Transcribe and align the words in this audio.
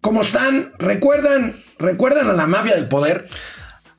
¿Cómo 0.00 0.20
están? 0.20 0.72
¿Recuerdan, 0.78 1.56
¿Recuerdan 1.78 2.28
a 2.28 2.32
la 2.32 2.46
mafia 2.46 2.74
del 2.74 2.88
poder? 2.88 3.28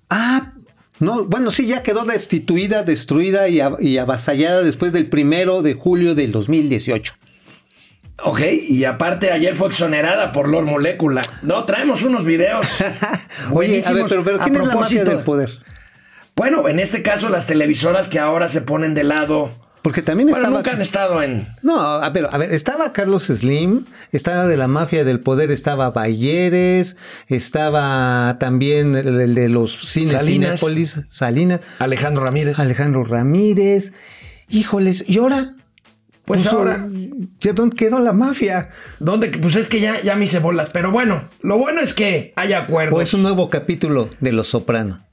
Ah, 0.09 0.53
no, 0.99 1.25
bueno, 1.25 1.51
sí, 1.51 1.67
ya 1.67 1.83
quedó 1.83 2.03
destituida, 2.03 2.83
destruida 2.83 3.47
y, 3.47 3.61
y 3.79 3.97
avasallada 3.97 4.63
después 4.63 4.91
del 4.93 5.07
primero 5.07 5.61
de 5.61 5.73
julio 5.73 6.15
del 6.15 6.31
2018. 6.31 7.13
Ok, 8.23 8.41
y 8.67 8.83
aparte 8.83 9.31
ayer 9.31 9.55
fue 9.55 9.69
exonerada 9.69 10.31
por 10.31 10.49
Lord 10.49 10.65
Molecula. 10.65 11.21
No, 11.41 11.63
traemos 11.65 12.03
unos 12.03 12.25
videos. 12.25 12.67
Oye, 13.53 13.81
a 13.85 13.93
ver, 13.93 14.05
pero, 14.09 14.23
pero 14.23 14.39
¿quién 14.39 14.55
es 14.55 14.67
la 14.67 14.75
mafia 14.75 15.05
del 15.05 15.19
poder? 15.19 15.59
Bueno, 16.35 16.67
en 16.67 16.79
este 16.79 17.01
caso 17.01 17.29
las 17.29 17.47
televisoras 17.47 18.07
que 18.07 18.19
ahora 18.19 18.47
se 18.47 18.61
ponen 18.61 18.93
de 18.93 19.03
lado 19.03 19.51
porque 19.81 20.01
también 20.01 20.29
bueno, 20.29 20.39
estaba. 20.39 20.57
nunca 20.57 20.71
han 20.71 20.81
estado 20.81 21.23
en. 21.23 21.47
No, 21.61 21.79
a 21.79 22.09
ver, 22.09 22.27
a 22.31 22.37
ver, 22.37 22.53
estaba 22.53 22.91
Carlos 22.91 23.27
Slim, 23.27 23.85
estaba 24.11 24.45
de 24.47 24.57
la 24.57 24.67
mafia 24.67 25.03
del 25.03 25.19
poder, 25.19 25.51
estaba 25.51 25.89
Bayeres, 25.91 26.97
estaba 27.27 28.37
también 28.39 28.95
el, 28.95 29.35
de 29.35 29.49
los 29.49 29.89
cines 29.89 30.11
Salinas, 30.11 30.61
Salinas. 31.09 31.61
Alejandro 31.79 32.25
Ramírez. 32.25 32.59
Alejandro 32.59 33.03
Ramírez. 33.03 33.93
Híjoles, 34.49 35.05
¿y 35.07 35.19
ahora? 35.19 35.53
Pues, 36.25 36.45
ahora. 36.45 36.87
¿Ya 37.41 37.53
dónde 37.53 37.75
quedó 37.75 37.99
la 37.99 38.13
mafia? 38.13 38.69
¿Dónde? 38.99 39.29
Pues 39.29 39.55
es 39.55 39.67
que 39.69 39.79
ya, 39.79 40.01
ya 40.01 40.15
me 40.15 40.25
hice 40.25 40.39
bolas. 40.39 40.69
Pero 40.71 40.91
bueno, 40.91 41.23
lo 41.41 41.57
bueno 41.57 41.81
es 41.81 41.93
que 41.93 42.33
hay 42.35 42.53
acuerdos. 42.53 42.97
O 42.97 43.01
es 43.01 43.13
un 43.13 43.23
nuevo 43.23 43.49
capítulo 43.49 44.09
de 44.19 44.31
Los 44.31 44.49
Soprano. 44.49 45.08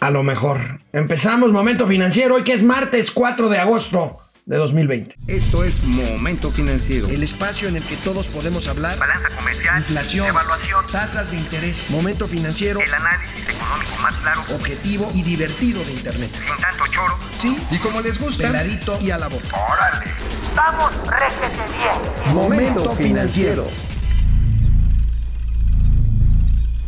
A 0.00 0.10
lo 0.10 0.22
mejor. 0.22 0.80
Empezamos 0.94 1.52
Momento 1.52 1.86
Financiero 1.86 2.36
hoy 2.36 2.42
que 2.42 2.54
es 2.54 2.62
martes 2.62 3.10
4 3.10 3.50
de 3.50 3.58
agosto 3.58 4.18
de 4.46 4.56
2020. 4.56 5.14
Esto 5.26 5.62
es 5.62 5.84
Momento 5.84 6.50
Financiero. 6.50 7.06
El 7.08 7.22
espacio 7.22 7.68
en 7.68 7.76
el 7.76 7.82
que 7.82 7.96
todos 7.96 8.26
podemos 8.28 8.66
hablar. 8.66 8.98
Balanza 8.98 9.28
comercial. 9.36 9.76
Inflación. 9.76 10.26
Evaluación. 10.26 10.86
Tasas 10.90 11.32
de 11.32 11.36
interés. 11.36 11.90
Momento 11.90 12.26
Financiero. 12.26 12.80
El 12.80 12.94
análisis 12.94 13.46
económico 13.46 13.96
más 14.00 14.14
claro. 14.16 14.40
Objetivo 14.54 15.12
y 15.14 15.22
divertido 15.22 15.84
de 15.84 15.92
Internet. 15.92 16.30
Sin 16.32 16.56
tanto 16.56 16.84
choro. 16.90 17.18
Sí. 17.36 17.58
Y 17.70 17.76
como 17.76 18.00
les 18.00 18.18
gusta. 18.18 18.44
Peladito 18.44 18.98
y 19.02 19.10
a 19.10 19.18
la 19.18 19.28
boca. 19.28 19.54
Órale. 19.54 20.06
Vamos, 20.56 20.92
réjete 21.08 21.58
bien. 21.76 22.34
Momento 22.34 22.90
Financiero. 22.92 23.68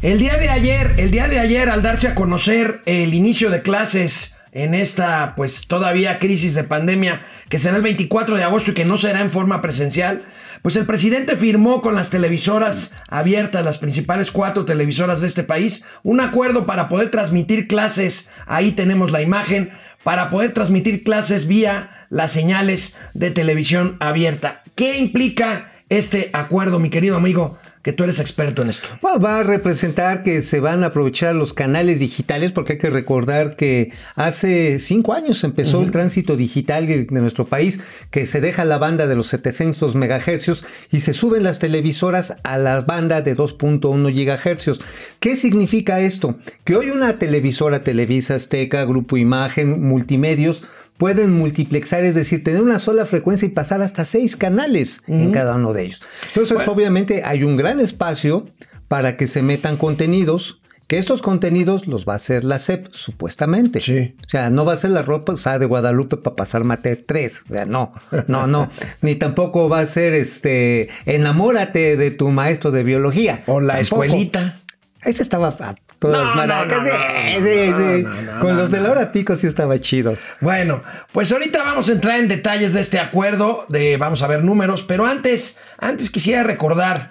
El 0.02 0.18
día 0.18 0.36
de 0.36 0.48
ayer, 0.48 0.94
el 0.96 1.12
día 1.12 1.28
de 1.28 1.38
ayer, 1.38 1.68
al 1.68 1.80
darse 1.80 2.08
a 2.08 2.16
conocer 2.16 2.80
el 2.86 3.14
inicio 3.14 3.50
de 3.50 3.62
clases 3.62 4.34
en 4.50 4.74
esta, 4.74 5.34
pues 5.36 5.68
todavía 5.68 6.18
crisis 6.18 6.54
de 6.54 6.64
pandemia, 6.64 7.20
que 7.48 7.60
será 7.60 7.76
el 7.76 7.84
24 7.84 8.34
de 8.34 8.42
agosto 8.42 8.72
y 8.72 8.74
que 8.74 8.84
no 8.84 8.96
será 8.96 9.20
en 9.20 9.30
forma 9.30 9.62
presencial, 9.62 10.22
pues 10.60 10.74
el 10.74 10.86
presidente 10.86 11.36
firmó 11.36 11.82
con 11.82 11.94
las 11.94 12.10
televisoras 12.10 12.96
abiertas, 13.08 13.64
las 13.64 13.78
principales 13.78 14.32
cuatro 14.32 14.64
televisoras 14.64 15.20
de 15.20 15.28
este 15.28 15.44
país, 15.44 15.84
un 16.02 16.18
acuerdo 16.20 16.66
para 16.66 16.88
poder 16.88 17.12
transmitir 17.12 17.68
clases, 17.68 18.28
ahí 18.46 18.72
tenemos 18.72 19.12
la 19.12 19.22
imagen, 19.22 19.70
para 20.02 20.30
poder 20.30 20.52
transmitir 20.52 21.04
clases 21.04 21.46
vía 21.46 22.08
las 22.10 22.32
señales 22.32 22.96
de 23.14 23.30
televisión 23.30 23.98
abierta. 24.00 24.62
¿Qué 24.74 24.98
implica 24.98 25.70
este 25.90 26.30
acuerdo, 26.32 26.80
mi 26.80 26.90
querido 26.90 27.16
amigo? 27.16 27.56
Que 27.82 27.92
tú 27.92 28.04
eres 28.04 28.20
experto 28.20 28.62
en 28.62 28.70
esto. 28.70 28.88
Bueno, 29.00 29.18
va 29.18 29.40
a 29.40 29.42
representar 29.42 30.22
que 30.22 30.42
se 30.42 30.60
van 30.60 30.84
a 30.84 30.88
aprovechar 30.88 31.34
los 31.34 31.52
canales 31.52 31.98
digitales, 31.98 32.52
porque 32.52 32.74
hay 32.74 32.78
que 32.78 32.90
recordar 32.90 33.56
que 33.56 33.92
hace 34.14 34.78
cinco 34.78 35.14
años 35.14 35.42
empezó 35.42 35.78
uh 35.78 35.82
-huh. 35.82 35.86
el 35.86 35.90
tránsito 35.90 36.36
digital 36.36 36.86
de, 36.86 37.04
de, 37.04 37.20
nuestro 37.20 37.44
país, 37.44 37.80
que 38.10 38.26
se 38.26 38.40
deja 38.40 38.64
la 38.64 38.78
banda 38.78 39.06
de 39.06 39.16
los 39.16 39.26
700 39.26 39.94
megahercios 39.96 40.64
y 40.90 41.00
se 41.00 41.12
suben 41.12 41.42
las 41.42 41.58
televisoras 41.58 42.34
a 42.44 42.56
la 42.58 42.82
banda 42.82 43.20
de 43.20 43.36
2.1 43.36 44.12
gigahercios. 44.12 44.80
¿Qué 45.18 45.36
significa 45.36 46.00
esto? 46.00 46.36
Que 46.64 46.76
hoy 46.76 46.90
una 46.90 47.18
televisora, 47.18 47.82
Televisa, 47.82 48.36
Azteca, 48.36 48.84
Grupo 48.84 49.16
Imagen, 49.16 49.86
Multimedios, 49.88 50.62
pueden 51.02 51.32
multiplexar, 51.32 52.04
es 52.04 52.14
decir, 52.14 52.44
tener 52.44 52.62
una 52.62 52.78
sola 52.78 53.06
frecuencia 53.06 53.44
y 53.46 53.48
pasar 53.48 53.82
hasta 53.82 54.04
seis 54.04 54.36
canales 54.36 55.00
uh 55.08 55.12
-huh. 55.12 55.20
en 55.20 55.32
cada 55.32 55.56
uno 55.56 55.72
de 55.72 55.86
ellos. 55.86 56.00
Entonces, 56.28 56.58
bueno. 56.58 56.70
obviamente, 56.70 57.22
hay 57.24 57.42
un 57.42 57.56
gran 57.56 57.80
espacio 57.80 58.44
para 58.86 59.16
que 59.16 59.26
se 59.26 59.42
metan 59.42 59.76
contenidos. 59.76 60.60
Que 60.86 60.98
estos 60.98 61.20
contenidos 61.20 61.88
los 61.88 62.06
va 62.06 62.12
a 62.12 62.16
hacer 62.16 62.44
la 62.44 62.60
SEP, 62.60 62.86
supuestamente. 62.92 63.80
Sí. 63.80 64.14
O 64.24 64.30
sea, 64.30 64.50
no 64.50 64.64
va 64.64 64.74
a 64.74 64.76
ser 64.76 64.90
la 64.90 65.02
ropa 65.02 65.34
de 65.58 65.66
Guadalupe 65.66 66.18
para 66.18 66.36
pasar 66.36 66.62
Mate 66.62 66.94
3. 66.94 67.44
O 67.48 67.52
sea, 67.52 67.64
no, 67.64 67.94
no, 68.28 68.46
no. 68.46 68.68
Ni 69.00 69.16
tampoco 69.16 69.68
va 69.68 69.80
a 69.80 69.86
ser 69.86 70.12
este. 70.14 70.88
Enamórate 71.06 71.96
de 71.96 72.10
tu 72.12 72.28
maestro 72.28 72.70
de 72.70 72.84
biología. 72.84 73.42
O 73.46 73.60
la 73.60 73.74
tampoco. 73.78 74.04
escuelita. 74.04 74.60
Ese 75.02 75.22
estaba 75.22 75.56
todas 76.02 76.18
No, 76.26 76.34
maracas. 76.34 76.82
no, 76.84 76.88
no, 76.88 76.90
sí, 76.90 77.38
no, 77.40 77.46
sí, 77.46 77.70
no, 77.70 77.76
sí. 77.78 78.02
no, 78.02 78.32
no, 78.34 78.40
Con 78.40 78.50
no, 78.50 78.56
los 78.58 78.70
de 78.70 78.80
la 78.80 78.90
hora 78.90 79.10
pico 79.12 79.36
sí 79.36 79.46
estaba 79.46 79.78
chido. 79.78 80.14
Bueno, 80.40 80.82
pues 81.12 81.32
ahorita 81.32 81.62
vamos 81.62 81.88
a 81.88 81.92
entrar 81.92 82.18
en 82.18 82.28
detalles 82.28 82.74
de 82.74 82.80
este 82.80 82.98
acuerdo, 82.98 83.64
de 83.68 83.96
vamos 83.96 84.22
a 84.22 84.26
ver 84.26 84.42
números, 84.44 84.82
pero 84.82 85.06
antes, 85.06 85.58
antes 85.78 86.10
quisiera 86.10 86.42
recordar, 86.42 87.10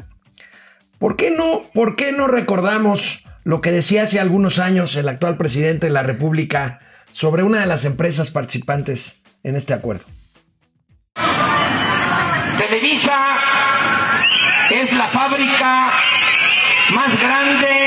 ¿por 1.00 1.16
qué 1.16 1.32
no, 1.32 1.64
por 1.74 1.96
qué 1.96 2.12
no 2.12 2.28
recordamos 2.28 3.24
lo 3.44 3.62
que 3.62 3.72
decía 3.72 4.04
hace 4.04 4.20
algunos 4.20 4.60
años 4.60 4.96
el 4.96 5.08
actual 5.10 5.38
presidente 5.38 5.88
de 5.88 5.94
la 5.94 6.04
República 6.04 6.78
sobre 7.12 7.42
una 7.44 7.62
de 7.62 7.66
las 7.66 7.86
empresas 7.86 8.30
participantes 8.30 9.22
en 9.44 9.56
este 9.56 9.74
acuerdo? 9.74 10.04
Televisa 12.58 13.38
es 14.70 14.92
la 14.94 15.08
fábrica 15.08 15.92
más 16.94 17.20
grande 17.20 17.81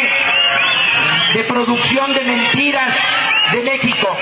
de 1.34 1.42
producción 1.42 2.14
de 2.14 2.22
mentiras 2.22 2.94
de 3.52 3.62
México. 3.62 4.16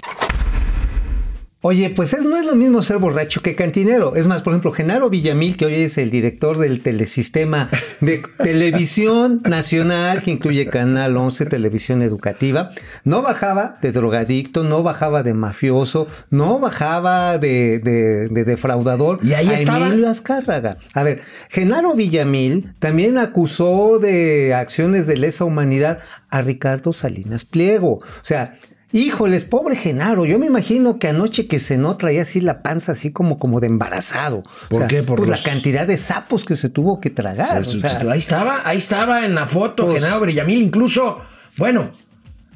Oye, 1.65 1.91
pues 1.91 2.13
es, 2.13 2.25
no 2.25 2.37
es 2.37 2.45
lo 2.45 2.57
mismo 2.57 2.83
ser 2.83 2.99
borracho 2.99 3.41
que 3.41 3.55
cantinero. 3.55 4.17
Es 4.17 4.27
más, 4.27 4.43
por 4.43 4.53
ejemplo, 4.53 4.73
Genaro 4.73 5.09
Villamil, 5.09 5.57
que 5.57 5.67
hoy 5.67 5.75
es 5.75 5.97
el 5.97 6.11
director 6.11 6.59
del 6.59 6.81
telesistema 6.81 7.71
de 8.01 8.21
televisión 8.39 9.41
nacional, 9.49 10.23
que 10.23 10.33
incluye 10.33 10.67
Canal 10.67 11.17
11, 11.17 11.47
televisión 11.47 12.03
educativa, 12.03 12.73
no 13.05 13.23
bajaba 13.23 13.77
de 13.81 13.93
drogadicto, 13.93 14.65
no 14.65 14.83
bajaba 14.83 15.23
de 15.23 15.35
mafioso, 15.35 16.09
no 16.31 16.59
bajaba 16.59 17.39
de, 17.39 17.79
de, 17.79 18.27
de 18.29 18.45
defraudador 18.45 19.21
y 19.23 19.35
ahí 19.35 19.49
a 19.49 19.55
estaba. 19.55 19.87
Emilio 19.87 20.09
Azcárraga. 20.09 20.79
A 20.95 21.05
ver, 21.05 21.21
Genaro 21.49 21.95
Villamil 21.95 22.75
también 22.81 23.19
acusó 23.19 24.01
de 24.01 24.53
acciones 24.53 25.07
de 25.07 25.17
lesa 25.17 25.45
humanidad 25.45 26.01
a 26.29 26.43
Ricardo 26.43 26.93
Salinas 26.93 27.45
Pliego. 27.45 27.99
O 27.99 28.25
sea, 28.25 28.59
Híjoles, 28.93 29.45
pobre 29.45 29.75
Genaro, 29.75 30.27
yo 30.27 30.39
me 30.39 30.47
imagino 30.47 30.99
que 30.99 31.09
anoche 31.09 31.47
que 31.47 31.59
cenó 31.59 31.97
traía 31.97 32.23
así 32.23 32.43
la 32.43 32.63
panza 32.63 32.93
así 32.93 33.11
como, 33.11 33.39
como 33.39 33.59
de 33.59 33.69
embarazado. 33.69 34.43
¿Por 34.69 34.83
o 34.83 34.89
sea, 34.89 34.89
qué? 34.89 35.03
Por 35.03 35.21
los... 35.21 35.29
la 35.29 35.39
cantidad 35.39 35.87
de 35.87 35.97
sapos 35.97 36.45
que 36.45 36.57
se 36.57 36.69
tuvo 36.69 37.01
que 37.01 37.09
tragar. 37.09 37.63
O 37.63 37.65
sea, 37.65 38.01
ahí 38.11 38.19
estaba, 38.19 38.61
ahí 38.65 38.77
estaba 38.77 39.25
en 39.25 39.35
la 39.35 39.47
foto 39.47 39.87
pues, 39.87 39.95
Genaro 39.97 40.27
Villamil, 40.27 40.61
incluso, 40.61 41.23
bueno, 41.57 41.93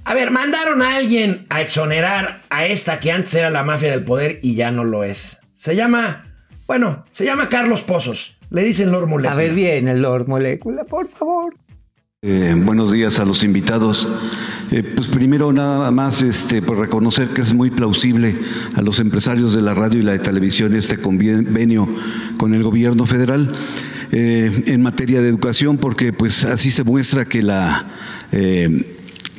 a 0.04 0.12
ver, 0.12 0.30
mandaron 0.30 0.82
a 0.82 0.96
alguien 0.96 1.46
a 1.48 1.62
exonerar 1.62 2.42
a 2.50 2.66
esta 2.66 3.00
que 3.00 3.12
antes 3.12 3.34
era 3.34 3.48
la 3.48 3.64
mafia 3.64 3.90
del 3.90 4.04
poder 4.04 4.38
y 4.42 4.54
ya 4.54 4.70
no 4.70 4.84
lo 4.84 5.04
es. 5.04 5.40
Se 5.56 5.74
llama, 5.74 6.24
bueno, 6.66 7.04
se 7.12 7.24
llama 7.24 7.48
Carlos 7.48 7.82
Pozos. 7.82 8.36
Le 8.50 8.62
dicen 8.62 8.92
Lord 8.92 9.08
Molecula. 9.08 9.32
A 9.32 9.34
ver 9.34 9.52
bien 9.52 9.88
el 9.88 10.02
Lord 10.02 10.28
Molecula, 10.28 10.84
por 10.84 11.08
favor. 11.08 11.54
Eh, 12.22 12.54
buenos 12.56 12.92
días 12.92 13.20
a 13.20 13.26
los 13.26 13.44
invitados. 13.44 14.08
Eh, 14.70 14.82
pues 14.82 15.08
primero 15.08 15.52
nada 15.52 15.90
más 15.90 16.22
este, 16.22 16.62
por 16.62 16.78
reconocer 16.78 17.28
que 17.28 17.42
es 17.42 17.52
muy 17.52 17.70
plausible 17.70 18.38
a 18.74 18.80
los 18.80 19.00
empresarios 19.00 19.52
de 19.52 19.60
la 19.60 19.74
radio 19.74 20.00
y 20.00 20.02
la 20.02 20.12
de 20.12 20.20
televisión 20.20 20.74
este 20.74 20.96
convenio 20.96 21.86
con 22.38 22.54
el 22.54 22.62
gobierno 22.62 23.04
federal 23.04 23.54
eh, 24.12 24.64
en 24.66 24.80
materia 24.80 25.20
de 25.20 25.28
educación, 25.28 25.76
porque 25.76 26.14
pues 26.14 26.46
así 26.46 26.70
se 26.70 26.84
muestra 26.84 27.26
que 27.26 27.42
la 27.42 27.84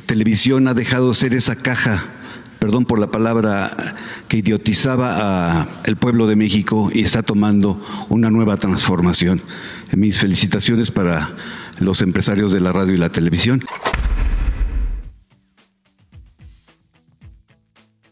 televisión 0.06 0.68
ha 0.68 0.74
dejado 0.74 1.08
de 1.08 1.14
ser 1.16 1.34
esa 1.34 1.56
caja 1.56 2.12
perdón 2.58 2.86
por 2.86 2.98
la 2.98 3.10
palabra, 3.10 3.96
que 4.26 4.38
idiotizaba 4.38 5.62
al 5.84 5.96
pueblo 5.96 6.26
de 6.26 6.34
México 6.34 6.90
y 6.92 7.02
está 7.02 7.22
tomando 7.22 7.80
una 8.08 8.30
nueva 8.30 8.56
transformación. 8.56 9.40
Mis 9.96 10.18
felicitaciones 10.18 10.90
para 10.90 11.30
los 11.80 12.02
empresarios 12.02 12.52
de 12.52 12.60
la 12.60 12.72
radio 12.72 12.94
y 12.94 12.98
la 12.98 13.10
televisión. 13.10 13.64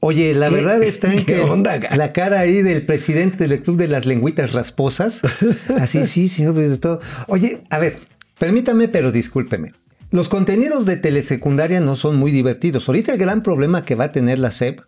Oye, 0.01 0.35
la 0.35 0.51
verdad 0.51 0.83
está 0.85 1.13
en 1.13 1.25
que 1.27 1.41
onda, 1.41 1.81
la 1.97 2.13
cara 2.13 2.39
ahí 2.41 2.63
del 2.63 2.83
presidente 2.83 3.49
del 3.49 3.63
Club 3.63 3.77
de 3.77 3.89
las 3.89 4.07
Lengüitas 4.07 4.53
Rasposas, 4.53 5.23
así 5.81 6.07
sí, 6.07 6.29
señor, 6.29 6.55
de 6.55 6.79
todo. 6.79 7.01
Oye, 7.27 7.63
a 7.71 7.79
ver, 7.79 7.99
permítame, 8.39 8.87
pero 8.87 9.11
discúlpeme. 9.11 9.73
Los 10.13 10.29
contenidos 10.29 10.87
de 10.87 10.97
telesecundaria 10.97 11.81
no 11.81 11.97
son 11.97 12.17
muy 12.17 12.31
divertidos. 12.31 12.89
Ahorita 12.89 13.15
el 13.15 13.19
gran 13.19 13.43
problema 13.43 13.85
que 13.85 13.97
va 13.97 14.05
a 14.05 14.13
tener 14.13 14.39
la 14.39 14.53
SEP 14.53 14.81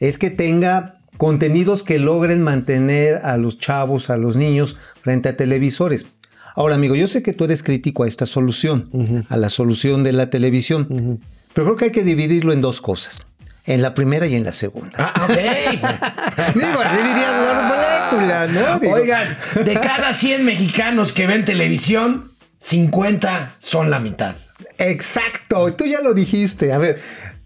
es 0.00 0.16
que 0.16 0.30
tenga 0.30 0.98
contenidos 1.18 1.82
que 1.82 1.98
logren 1.98 2.42
mantener 2.42 3.16
a 3.16 3.36
los 3.36 3.58
chavos, 3.58 4.08
a 4.08 4.16
los 4.16 4.36
niños 4.36 4.76
frente 5.02 5.28
a 5.28 5.36
televisores. 5.36 6.06
Ahora, 6.54 6.76
amigo, 6.76 6.94
yo 6.94 7.08
sé 7.08 7.22
que 7.22 7.32
tú 7.32 7.44
eres 7.44 7.62
crítico 7.62 8.04
a 8.04 8.08
esta 8.08 8.26
solución, 8.26 9.26
a 9.28 9.36
la 9.36 9.50
solución 9.50 10.04
de 10.04 10.12
la 10.12 10.30
televisión, 10.30 11.20
pero 11.52 11.66
creo 11.66 11.76
que 11.76 11.84
hay 11.86 11.92
que 11.92 12.04
dividirlo 12.04 12.52
en 12.52 12.60
dos 12.60 12.80
cosas. 12.80 13.26
En 13.66 13.80
la 13.80 13.94
primera 13.94 14.26
y 14.26 14.34
en 14.34 14.44
la 14.44 14.52
segunda. 14.52 14.92
Ah, 14.98 15.24
ok. 15.24 16.54
Digo, 16.54 16.80
así 16.80 16.96
diría 16.98 17.32
la 17.32 18.10
molécula, 18.12 18.46
¿no? 18.46 18.78
Digo, 18.78 18.94
Oigan, 18.94 19.38
de 19.54 19.74
cada 19.74 20.12
100 20.12 20.44
mexicanos 20.44 21.14
que 21.14 21.26
ven 21.26 21.46
televisión, 21.46 22.30
50 22.60 23.54
son 23.60 23.90
la 23.90 24.00
mitad. 24.00 24.36
Exacto, 24.76 25.72
tú 25.72 25.86
ya 25.86 26.02
lo 26.02 26.12
dijiste. 26.12 26.74
A 26.74 26.78
ver, 26.78 27.00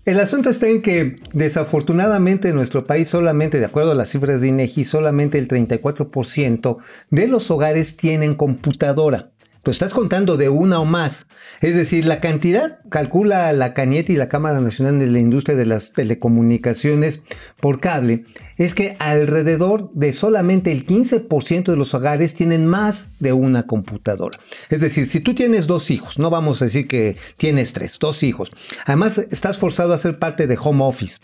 el 0.08 0.20
asunto 0.20 0.48
está 0.48 0.66
en 0.68 0.80
que 0.80 1.16
desafortunadamente 1.34 2.48
en 2.48 2.54
nuestro 2.54 2.86
país 2.86 3.08
solamente, 3.08 3.58
de 3.58 3.66
acuerdo 3.66 3.92
a 3.92 3.94
las 3.94 4.08
cifras 4.08 4.40
de 4.40 4.48
INEGI, 4.48 4.84
solamente 4.84 5.36
el 5.36 5.48
34% 5.48 6.78
de 7.10 7.28
los 7.28 7.50
hogares 7.50 7.98
tienen 7.98 8.34
computadora. 8.34 9.32
Lo 9.68 9.72
estás 9.72 9.92
contando 9.92 10.38
de 10.38 10.48
una 10.48 10.80
o 10.80 10.86
más. 10.86 11.26
Es 11.60 11.74
decir, 11.76 12.06
la 12.06 12.20
cantidad, 12.20 12.78
calcula 12.88 13.52
la 13.52 13.74
CANIET 13.74 14.08
y 14.08 14.16
la 14.16 14.30
Cámara 14.30 14.60
Nacional 14.62 14.98
de 14.98 15.08
la 15.08 15.18
Industria 15.18 15.58
de 15.58 15.66
las 15.66 15.92
Telecomunicaciones 15.92 17.20
por 17.60 17.78
cable, 17.78 18.24
es 18.56 18.72
que 18.72 18.96
alrededor 18.98 19.92
de 19.92 20.14
solamente 20.14 20.72
el 20.72 20.86
15% 20.86 21.64
de 21.64 21.76
los 21.76 21.92
hogares 21.92 22.34
tienen 22.34 22.64
más 22.64 23.08
de 23.18 23.34
una 23.34 23.64
computadora. 23.64 24.38
Es 24.70 24.80
decir, 24.80 25.04
si 25.04 25.20
tú 25.20 25.34
tienes 25.34 25.66
dos 25.66 25.90
hijos, 25.90 26.18
no 26.18 26.30
vamos 26.30 26.62
a 26.62 26.64
decir 26.64 26.88
que 26.88 27.18
tienes 27.36 27.74
tres, 27.74 27.98
dos 27.98 28.22
hijos. 28.22 28.50
Además, 28.86 29.18
estás 29.18 29.58
forzado 29.58 29.92
a 29.92 29.98
ser 29.98 30.18
parte 30.18 30.46
de 30.46 30.56
home 30.58 30.82
office. 30.82 31.18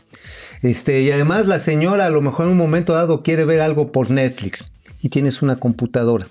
Este, 0.60 1.00
y 1.00 1.10
además 1.10 1.46
la 1.46 1.60
señora 1.60 2.04
a 2.04 2.10
lo 2.10 2.20
mejor 2.20 2.44
en 2.44 2.52
un 2.52 2.58
momento 2.58 2.92
dado 2.92 3.22
quiere 3.22 3.46
ver 3.46 3.62
algo 3.62 3.90
por 3.90 4.10
Netflix 4.10 4.70
y 5.00 5.08
tienes 5.08 5.40
una 5.40 5.56
computadora. 5.56 6.26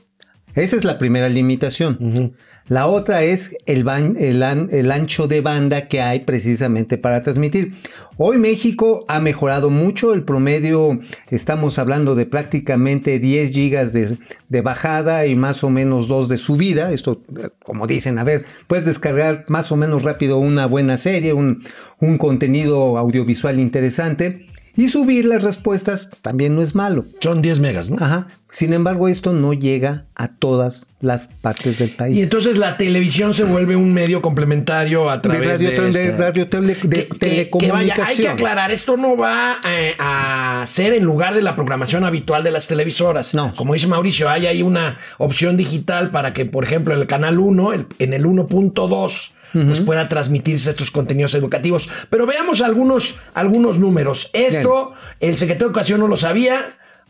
Esa 0.56 0.76
es 0.76 0.84
la 0.84 0.98
primera 1.00 1.30
limitación. 1.30 2.34
La 2.70 2.88
otra 2.88 3.24
es 3.24 3.56
el, 3.66 3.88
an- 3.90 4.16
el 4.20 4.92
ancho 4.92 5.28
de 5.28 5.42
banda 5.42 5.88
que 5.90 6.00
hay 6.02 6.22
precisamente 6.22 6.98
para 6.98 7.22
transmitir. 7.22 7.74
Hoy 8.18 8.38
México 8.38 9.04
ha 9.10 9.20
mejorado 9.20 9.70
mucho, 9.70 10.14
el 10.14 10.24
promedio 10.24 11.00
estamos 11.30 11.78
hablando 11.80 12.16
de 12.16 12.26
prácticamente 12.26 13.20
10 13.20 13.52
gigas 13.52 13.92
de, 13.92 14.18
de 14.48 14.62
bajada 14.62 15.26
y 15.26 15.36
más 15.36 15.64
o 15.64 15.70
menos 15.70 16.08
2 16.08 16.30
de 16.30 16.38
subida. 16.38 16.92
Esto, 16.94 17.22
como 17.66 17.86
dicen, 17.88 18.18
a 18.20 18.24
ver, 18.24 18.46
puedes 18.68 18.86
descargar 18.86 19.44
más 19.50 19.72
o 19.72 19.76
menos 19.76 20.04
rápido 20.04 20.38
una 20.38 20.66
buena 20.68 20.96
serie, 20.96 21.34
un, 21.34 21.64
un 22.00 22.18
contenido 22.18 22.98
audiovisual 22.98 23.60
interesante. 23.60 24.46
Y 24.76 24.88
subir 24.88 25.26
las 25.26 25.44
respuestas 25.44 26.10
también 26.24 26.56
no 26.56 26.64
es 26.64 26.74
malo. 26.74 27.06
Son 27.20 27.44
10 27.44 27.60
megas, 27.60 27.92
¿no? 27.92 27.98
Ajá. 28.00 28.28
Sin 28.56 28.72
embargo, 28.72 29.08
esto 29.08 29.34
no 29.34 29.54
llega 29.54 30.06
a 30.14 30.28
todas 30.28 30.88
las 31.02 31.26
partes 31.28 31.80
del 31.80 31.90
país. 31.90 32.16
Y 32.20 32.22
entonces 32.22 32.56
la 32.58 32.78
televisión 32.78 33.34
se 33.34 33.46
vuelve 33.46 33.76
un 33.76 33.92
medio 33.92 34.22
complementario 34.22 35.10
a 35.10 35.16
de 35.16 35.22
través 35.24 35.50
radio, 35.64 35.70
de, 35.92 36.12
radio 36.16 36.48
tele- 36.48 36.76
de 36.76 36.80
que- 36.80 37.08
que- 37.08 37.18
telecomunicación. 37.18 37.58
que 37.60 37.72
vaya, 37.72 38.06
hay 38.08 38.16
que 38.18 38.28
aclarar, 38.30 38.72
esto 38.72 38.96
no 38.96 39.18
va 39.18 39.58
eh, 39.68 39.96
a 39.98 40.64
ser 40.68 40.94
en 40.94 41.04
lugar 41.04 41.34
de 41.34 41.42
la 41.42 41.56
programación 41.56 42.04
habitual 42.06 42.44
de 42.44 42.52
las 42.52 42.68
televisoras. 42.68 43.34
No. 43.34 43.56
Como 43.56 43.74
dice 43.74 43.88
Mauricio, 43.88 44.30
hay 44.30 44.46
ahí 44.46 44.62
una 44.62 45.00
opción 45.18 45.58
digital 45.58 46.12
para 46.12 46.32
que, 46.36 46.46
por 46.46 46.64
ejemplo, 46.64 46.94
en 46.94 47.00
el 47.02 47.08
canal 47.08 47.40
1, 47.40 47.74
el- 47.74 47.88
en 47.98 48.14
el 48.14 48.24
1.2, 48.28 49.32
pues 49.68 49.82
pueda 49.82 50.08
transmitirse 50.10 50.70
estos 50.70 50.92
contenidos 50.92 51.34
educativos. 51.34 51.90
Pero 52.12 52.28
veamos 52.28 52.62
algunos, 52.62 53.16
algunos 53.34 53.80
números. 53.80 54.30
Esto, 54.34 54.94
el 55.20 55.38
secretario 55.38 55.68
de 55.68 55.72
Educación 55.72 56.00
no 56.00 56.08
lo 56.08 56.18
sabía 56.18 56.66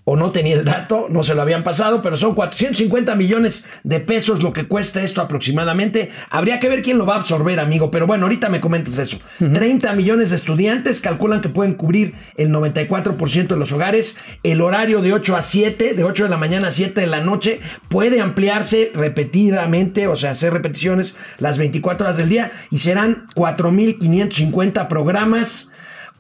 o 0.05 0.15
no 0.15 0.31
tenía 0.31 0.55
el 0.55 0.65
dato, 0.65 1.07
no 1.09 1.23
se 1.23 1.33
lo 1.33 1.41
habían 1.41 1.63
pasado, 1.63 2.01
pero 2.01 2.17
son 2.17 2.35
450 2.35 3.15
millones 3.15 3.65
de 3.83 3.99
pesos 3.99 4.43
lo 4.43 4.51
que 4.51 4.67
cuesta 4.67 5.01
esto 5.01 5.21
aproximadamente. 5.21 6.11
Habría 6.29 6.59
que 6.59 6.69
ver 6.69 6.81
quién 6.81 6.97
lo 6.97 7.05
va 7.05 7.15
a 7.15 7.19
absorber, 7.19 7.59
amigo, 7.59 7.89
pero 7.89 8.05
bueno, 8.05 8.25
ahorita 8.25 8.49
me 8.49 8.59
comentas 8.59 8.97
eso. 8.97 9.19
30 9.39 9.93
millones 9.93 10.31
de 10.31 10.35
estudiantes 10.35 10.99
calculan 10.99 11.41
que 11.41 11.49
pueden 11.49 11.75
cubrir 11.75 12.15
el 12.35 12.49
94% 12.49 13.47
de 13.47 13.55
los 13.55 13.71
hogares. 13.71 14.17
El 14.43 14.61
horario 14.61 15.01
de 15.01 15.13
8 15.13 15.35
a 15.35 15.41
7, 15.41 15.93
de 15.93 16.03
8 16.03 16.25
de 16.25 16.29
la 16.29 16.37
mañana 16.37 16.67
a 16.67 16.71
7 16.71 16.99
de 16.99 17.07
la 17.07 17.21
noche, 17.21 17.59
puede 17.89 18.19
ampliarse 18.19 18.91
repetidamente, 18.93 20.07
o 20.07 20.17
sea, 20.17 20.31
hacer 20.31 20.53
repeticiones 20.53 21.15
las 21.37 21.57
24 21.57 22.07
horas 22.07 22.17
del 22.17 22.29
día 22.29 22.51
y 22.71 22.79
serán 22.79 23.27
4.550 23.35 24.87
programas. 24.87 25.69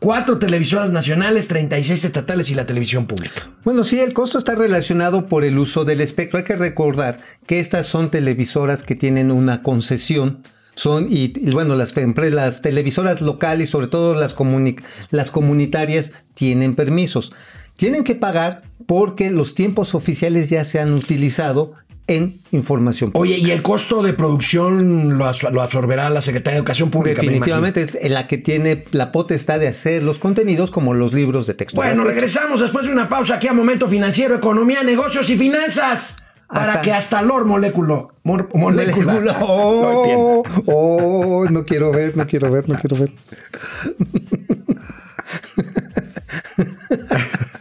Cuatro 0.03 0.37
televisoras 0.37 0.91
nacionales, 0.91 1.47
36 1.47 2.03
estatales 2.03 2.49
y 2.49 2.55
la 2.55 2.65
televisión 2.65 3.05
pública. 3.07 3.49
Bueno, 3.63 3.85
sí, 3.85 4.01
el 4.01 4.11
costo 4.11 4.37
está 4.37 4.53
relacionado 4.53 5.27
por 5.27 5.45
el 5.45 5.57
uso 5.57 5.85
del 5.85 6.01
espectro. 6.01 6.39
Hay 6.39 6.43
que 6.43 6.57
recordar 6.57 7.21
que 7.47 7.61
estas 7.61 7.87
son 7.87 8.11
televisoras 8.11 8.83
que 8.83 8.95
tienen 8.95 9.31
una 9.31 9.61
concesión. 9.61 10.43
Son, 10.75 11.07
y, 11.09 11.29
bueno, 11.51 11.75
las, 11.75 11.95
empre- 11.95 12.31
las 12.31 12.61
televisoras 12.61 13.21
locales, 13.21 13.69
sobre 13.69 13.87
todo 13.87 14.13
las, 14.13 14.35
comuni- 14.35 14.83
las 15.09 15.31
comunitarias, 15.31 16.11
tienen 16.33 16.75
permisos. 16.75 17.31
Tienen 17.77 18.03
que 18.03 18.15
pagar 18.15 18.61
porque 18.85 19.31
los 19.31 19.55
tiempos 19.55 19.95
oficiales 19.95 20.49
ya 20.49 20.65
se 20.65 20.81
han 20.81 20.91
utilizado 20.91 21.75
en 22.07 22.39
información 22.51 23.11
Oye, 23.13 23.37
¿y 23.37 23.51
el 23.51 23.61
costo 23.61 24.03
de 24.03 24.11
producción 24.13 25.17
lo, 25.17 25.25
absor- 25.25 25.51
lo 25.51 25.61
absorberá 25.61 26.09
la 26.09 26.19
Secretaría 26.21 26.55
de 26.55 26.59
Educación 26.59 26.89
Pública? 26.89 27.21
me 27.21 27.27
Definitivamente 27.29 27.81
es 27.81 28.11
la 28.11 28.27
que 28.27 28.37
tiene 28.37 28.83
la 28.91 29.11
potestad 29.13 29.59
de 29.59 29.67
hacer 29.69 30.03
los 30.03 30.19
contenidos 30.19 30.69
como 30.69 30.93
los 30.93 31.13
libros 31.13 31.47
de 31.47 31.53
texto. 31.53 31.77
Bueno, 31.77 32.03
regresamos 32.03 32.59
después 32.59 32.85
de 32.85 32.91
una 32.91 33.07
pausa 33.07 33.35
aquí 33.35 33.47
a 33.47 33.53
Momento 33.53 33.87
Financiero, 33.87 34.35
Economía, 34.35 34.83
Negocios 34.83 35.29
y 35.29 35.37
Finanzas. 35.37 36.17
Para 36.47 36.65
Hasta- 36.73 36.81
que 36.81 36.91
hasta 36.91 37.21
Lord 37.23 37.45
Moléculo. 37.45 38.11
mor- 38.23 38.49
molécula. 38.53 39.37
Oh, 39.41 40.43
oh, 40.67 41.45
no 41.49 41.63
quiero 41.63 41.91
ver, 41.91 42.15
no 42.17 42.27
quiero 42.27 42.51
ver, 42.51 42.67
no 42.69 42.77
quiero 42.79 42.97
ver. 42.97 43.11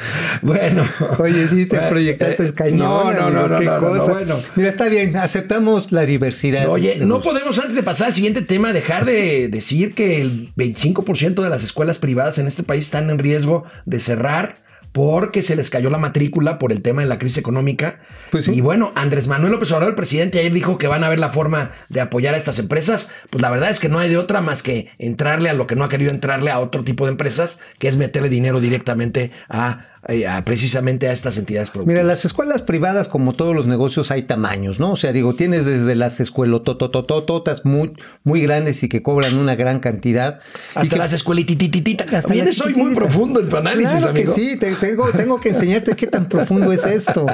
Bueno. 0.42 0.84
Oye, 1.18 1.46
sí, 1.48 1.66
te 1.66 1.76
Eh, 1.76 1.80
proyectaste 1.88 2.46
eh, 2.46 2.52
cañón. 2.54 2.78
No, 2.78 3.12
no, 3.12 3.30
no, 3.30 3.48
no, 3.48 3.58
qué 3.58 3.64
no, 3.66 3.80
no, 3.80 3.88
cosa. 3.88 4.12
bueno. 4.12 4.40
Mira, 4.56 4.68
está 4.70 4.88
bien, 4.88 5.16
aceptamos 5.16 5.92
la 5.92 6.02
diversidad. 6.06 6.66
Oye, 6.68 6.96
no 7.00 7.16
los- 7.16 7.24
podemos 7.24 7.58
antes 7.58 7.76
de 7.76 7.82
pasar 7.82 8.08
al 8.08 8.14
siguiente 8.14 8.42
tema 8.42 8.72
dejar 8.72 9.04
de 9.04 9.48
decir 9.48 9.94
que 9.94 10.20
el 10.20 10.48
25% 10.56 11.42
de 11.42 11.48
las 11.48 11.62
escuelas 11.64 11.98
privadas 11.98 12.38
en 12.38 12.46
este 12.46 12.62
país 12.62 12.84
están 12.84 13.10
en 13.10 13.18
riesgo 13.18 13.64
de 13.86 14.00
cerrar 14.00 14.56
porque 14.92 15.42
se 15.42 15.54
les 15.56 15.70
cayó 15.70 15.88
la 15.90 15.98
matrícula 15.98 16.58
por 16.58 16.72
el 16.72 16.82
tema 16.82 17.02
de 17.02 17.08
la 17.08 17.18
crisis 17.18 17.38
económica. 17.38 18.00
Pues 18.30 18.46
sí. 18.46 18.52
Y 18.54 18.60
bueno, 18.60 18.90
Andrés 18.96 19.28
Manuel 19.28 19.52
López 19.52 19.70
Obrador, 19.70 19.90
el 19.90 19.94
presidente, 19.94 20.40
ayer 20.40 20.52
dijo 20.52 20.78
que 20.78 20.86
van 20.88 21.04
a 21.04 21.08
ver 21.08 21.18
la 21.20 21.30
forma 21.30 21.70
de 21.88 22.00
apoyar 22.00 22.34
a 22.34 22.38
estas 22.38 22.58
empresas. 22.58 23.08
Pues 23.30 23.40
la 23.40 23.50
verdad 23.50 23.70
es 23.70 23.78
que 23.78 23.88
no 23.88 23.98
hay 24.00 24.08
de 24.08 24.16
otra 24.18 24.40
más 24.40 24.62
que 24.62 24.90
entrarle 24.98 25.48
a 25.48 25.52
lo 25.54 25.66
que 25.66 25.76
no 25.76 25.84
ha 25.84 25.88
querido 25.88 26.10
entrarle 26.10 26.50
a 26.50 26.58
otro 26.58 26.82
tipo 26.82 27.04
de 27.06 27.12
empresas, 27.12 27.58
que 27.78 27.86
es 27.88 27.96
meterle 27.96 28.28
dinero 28.28 28.60
directamente 28.60 29.30
a, 29.48 29.86
eh, 30.08 30.26
a 30.26 30.44
precisamente 30.44 31.08
a 31.08 31.12
estas 31.12 31.36
entidades 31.38 31.70
productivas. 31.70 32.02
Mira, 32.02 32.06
las 32.12 32.24
escuelas 32.24 32.62
privadas, 32.62 33.06
como 33.08 33.34
todos 33.34 33.54
los 33.54 33.66
negocios, 33.66 34.10
hay 34.10 34.22
tamaños, 34.24 34.80
¿no? 34.80 34.92
O 34.92 34.96
sea, 34.96 35.12
digo, 35.12 35.34
tienes 35.34 35.66
desde 35.66 35.94
las 35.94 36.18
escuelotototototas 36.20 37.64
muy, 37.64 37.92
muy 38.24 38.42
grandes 38.42 38.82
y 38.82 38.88
que 38.88 39.02
cobran 39.02 39.36
una 39.38 39.54
gran 39.54 39.80
cantidad. 39.80 40.40
y 40.74 40.78
Hasta 40.80 40.90
que- 40.96 40.98
las 40.98 41.12
escuelititititas. 41.12 42.26
Vienes 42.28 42.60
hoy 42.60 42.74
muy 42.74 42.94
profundo 42.94 43.40
en 43.40 43.48
tu 43.48 43.56
análisis, 43.56 43.90
claro 43.92 44.10
amigo. 44.10 44.34
que 44.34 44.40
sí, 44.40 44.56
te- 44.58 44.76
tengo, 44.80 45.10
tengo 45.12 45.40
que 45.40 45.50
enseñarte 45.50 45.94
qué 45.94 46.06
tan 46.06 46.28
profundo 46.28 46.72
es 46.72 46.84
esto. 46.84 47.26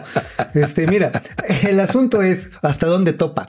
Este, 0.54 0.86
mira, 0.86 1.10
el 1.66 1.80
asunto 1.80 2.22
es 2.22 2.50
hasta 2.62 2.86
dónde 2.86 3.12
topa. 3.12 3.48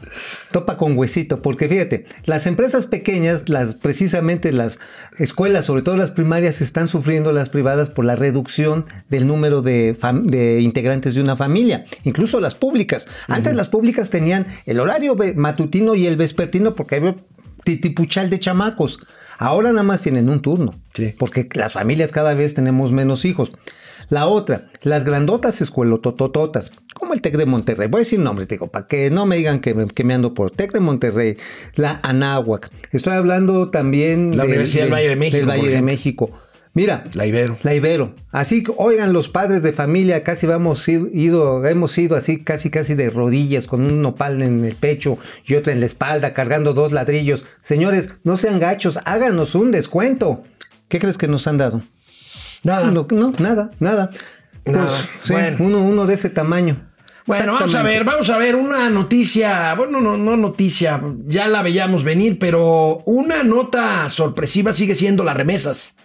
Topa 0.51 0.77
con 0.77 0.97
huesito, 0.97 1.41
porque 1.41 1.67
fíjate, 1.67 2.05
las 2.25 2.47
empresas 2.47 2.85
pequeñas, 2.85 3.49
las 3.49 3.75
precisamente 3.75 4.51
las 4.51 4.79
escuelas, 5.17 5.65
sobre 5.65 5.81
todo 5.81 5.97
las 5.97 6.11
primarias, 6.11 6.61
están 6.61 6.87
sufriendo 6.87 7.31
las 7.31 7.49
privadas 7.49 7.89
por 7.89 8.05
la 8.05 8.15
reducción 8.15 8.85
del 9.09 9.27
número 9.27 9.61
de, 9.61 9.95
integrantes 10.61 11.15
de 11.15 11.21
una 11.21 11.35
familia, 11.35 11.85
incluso 12.03 12.39
las 12.39 12.55
públicas. 12.55 13.07
Antes 13.27 13.55
las 13.55 13.67
públicas 13.67 14.09
tenían 14.09 14.47
el 14.65 14.79
horario 14.79 15.15
matutino 15.35 15.95
y 15.95 16.07
el 16.07 16.17
vespertino 16.17 16.75
porque 16.75 16.95
había 16.95 17.15
titipuchal 17.63 18.29
de 18.29 18.39
chamacos. 18.39 18.99
Ahora 19.39 19.71
nada 19.71 19.83
más 19.83 20.01
tienen 20.01 20.29
un 20.29 20.41
turno, 20.41 20.73
Sí. 20.95 21.13
porque 21.17 21.47
las 21.53 21.73
familias 21.73 22.11
cada 22.11 22.33
vez 22.33 22.53
tenemos 22.53 22.91
menos 22.91 23.23
hijos. 23.25 23.51
La 24.09 24.27
otra, 24.27 24.63
las 24.83 25.03
grandotas 25.03 25.59
escuelototototas, 25.59 26.71
como 26.93 27.13
el 27.13 27.21
TEC 27.21 27.35
de 27.37 27.45
Monterrey. 27.45 27.87
Voy 27.89 27.99
a 27.99 28.03
decir 28.03 28.19
nombres, 28.19 28.47
digo, 28.47 28.67
para 28.67 28.87
que 28.87 29.09
no 29.09 29.25
me 29.25 29.35
digan 29.35 29.59
que 29.59 29.73
me, 29.73 29.85
que 29.87 30.03
me 30.05 30.13
ando 30.13 30.33
por 30.33 30.51
TEC 30.51 30.71
de 30.71 30.79
Monterrey, 30.79 31.35
la 31.75 31.99
Anáhuac. 32.03 32.69
Estoy 32.91 33.13
hablando 33.13 33.69
también 33.69 34.37
La 34.37 34.45
Universidad 34.45 34.83
del 34.85 34.93
Valle 34.93 35.09
de 35.09 35.15
México, 35.17 35.37
Del 35.37 35.45
Valle 35.49 35.69
de. 35.69 35.81
México. 35.81 36.29
Mira, 36.73 37.05
La 37.15 37.25
Ibero. 37.25 37.57
la 37.63 37.73
Ibero. 37.73 38.13
Así 38.31 38.63
que, 38.63 38.71
oigan, 38.77 39.11
los 39.11 39.29
padres 39.29 39.63
de 39.63 39.73
familia, 39.73 40.23
casi 40.23 40.45
vamos 40.45 40.87
ir- 40.87 41.09
ido, 41.11 41.65
hemos 41.65 41.97
ido 41.97 42.15
así, 42.15 42.43
casi, 42.43 42.69
casi 42.69 42.93
de 42.93 43.09
rodillas, 43.09 43.65
con 43.65 43.81
un 43.83 44.01
nopal 44.03 44.41
en 44.43 44.63
el 44.63 44.75
pecho 44.75 45.17
y 45.45 45.55
otro 45.55 45.73
en 45.73 45.79
la 45.79 45.87
espalda, 45.87 46.33
cargando 46.33 46.73
dos 46.73 46.91
ladrillos. 46.91 47.45
Señores, 47.63 48.09
no 48.23 48.37
sean 48.37 48.59
gachos, 48.59 48.99
háganos 49.05 49.55
un 49.55 49.71
descuento. 49.71 50.43
¿Qué 50.87 50.99
crees 50.99 51.17
que 51.17 51.27
nos 51.27 51.47
han 51.47 51.57
dado? 51.57 51.81
Nada. 52.67 52.91
No, 52.91 53.07
no, 53.09 53.33
nada, 53.39 53.71
nada. 53.79 54.11
Pues, 54.63 54.77
sí, 55.23 55.33
uno, 55.59 55.79
uno 55.81 56.05
de 56.05 56.13
ese 56.15 56.29
tamaño. 56.29 56.75
Bueno, 57.25 57.53
vamos 57.53 57.75
a 57.75 57.81
ver, 57.81 58.03
vamos 58.03 58.29
a 58.29 58.37
ver 58.37 58.55
una 58.55 58.89
noticia, 58.89 59.73
bueno, 59.75 59.99
no, 60.01 60.15
no 60.17 60.37
noticia, 60.37 61.01
ya 61.27 61.47
la 61.47 61.61
veíamos 61.61 62.03
venir, 62.03 62.37
pero 62.39 62.99
una 63.05 63.43
nota 63.43 64.09
sorpresiva 64.09 64.71
sigue 64.73 64.95
siendo 64.95 65.23
las 65.23 65.35
remesas. 65.37 65.95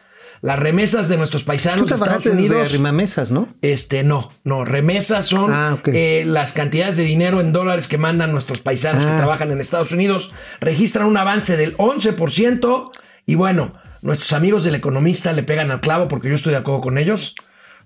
Las 0.40 0.58
remesas 0.58 1.08
de 1.08 1.16
nuestros 1.16 1.44
paisanos 1.44 1.88
de 1.88 1.94
Estados 1.94 2.26
Unidos. 2.26 2.68
arrimamesas, 2.68 3.30
¿no? 3.30 3.46
Este, 3.60 4.02
no, 4.02 4.30
no, 4.42 4.64
remesas 4.64 5.26
son 5.26 5.52
Ah, 5.52 5.80
eh, 5.86 6.24
las 6.26 6.52
cantidades 6.52 6.96
de 6.96 7.04
dinero 7.04 7.40
en 7.40 7.52
dólares 7.52 7.86
que 7.86 7.98
mandan 7.98 8.32
nuestros 8.32 8.60
paisanos 8.60 9.04
que 9.04 9.12
Ah. 9.12 9.16
trabajan 9.16 9.52
en 9.52 9.60
Estados 9.60 9.92
Unidos. 9.92 10.32
Registran 10.60 11.06
un 11.06 11.16
avance 11.16 11.56
del 11.56 11.76
11% 11.76 12.90
y 13.26 13.36
bueno, 13.36 13.74
nuestros 14.02 14.32
amigos 14.32 14.64
del 14.64 14.74
economista 14.74 15.32
le 15.32 15.42
pegan 15.42 15.70
al 15.70 15.80
clavo 15.80 16.08
porque 16.08 16.28
yo 16.28 16.34
estoy 16.34 16.52
de 16.52 16.58
acuerdo 16.58 16.80
con 16.82 16.98
ellos. 16.98 17.34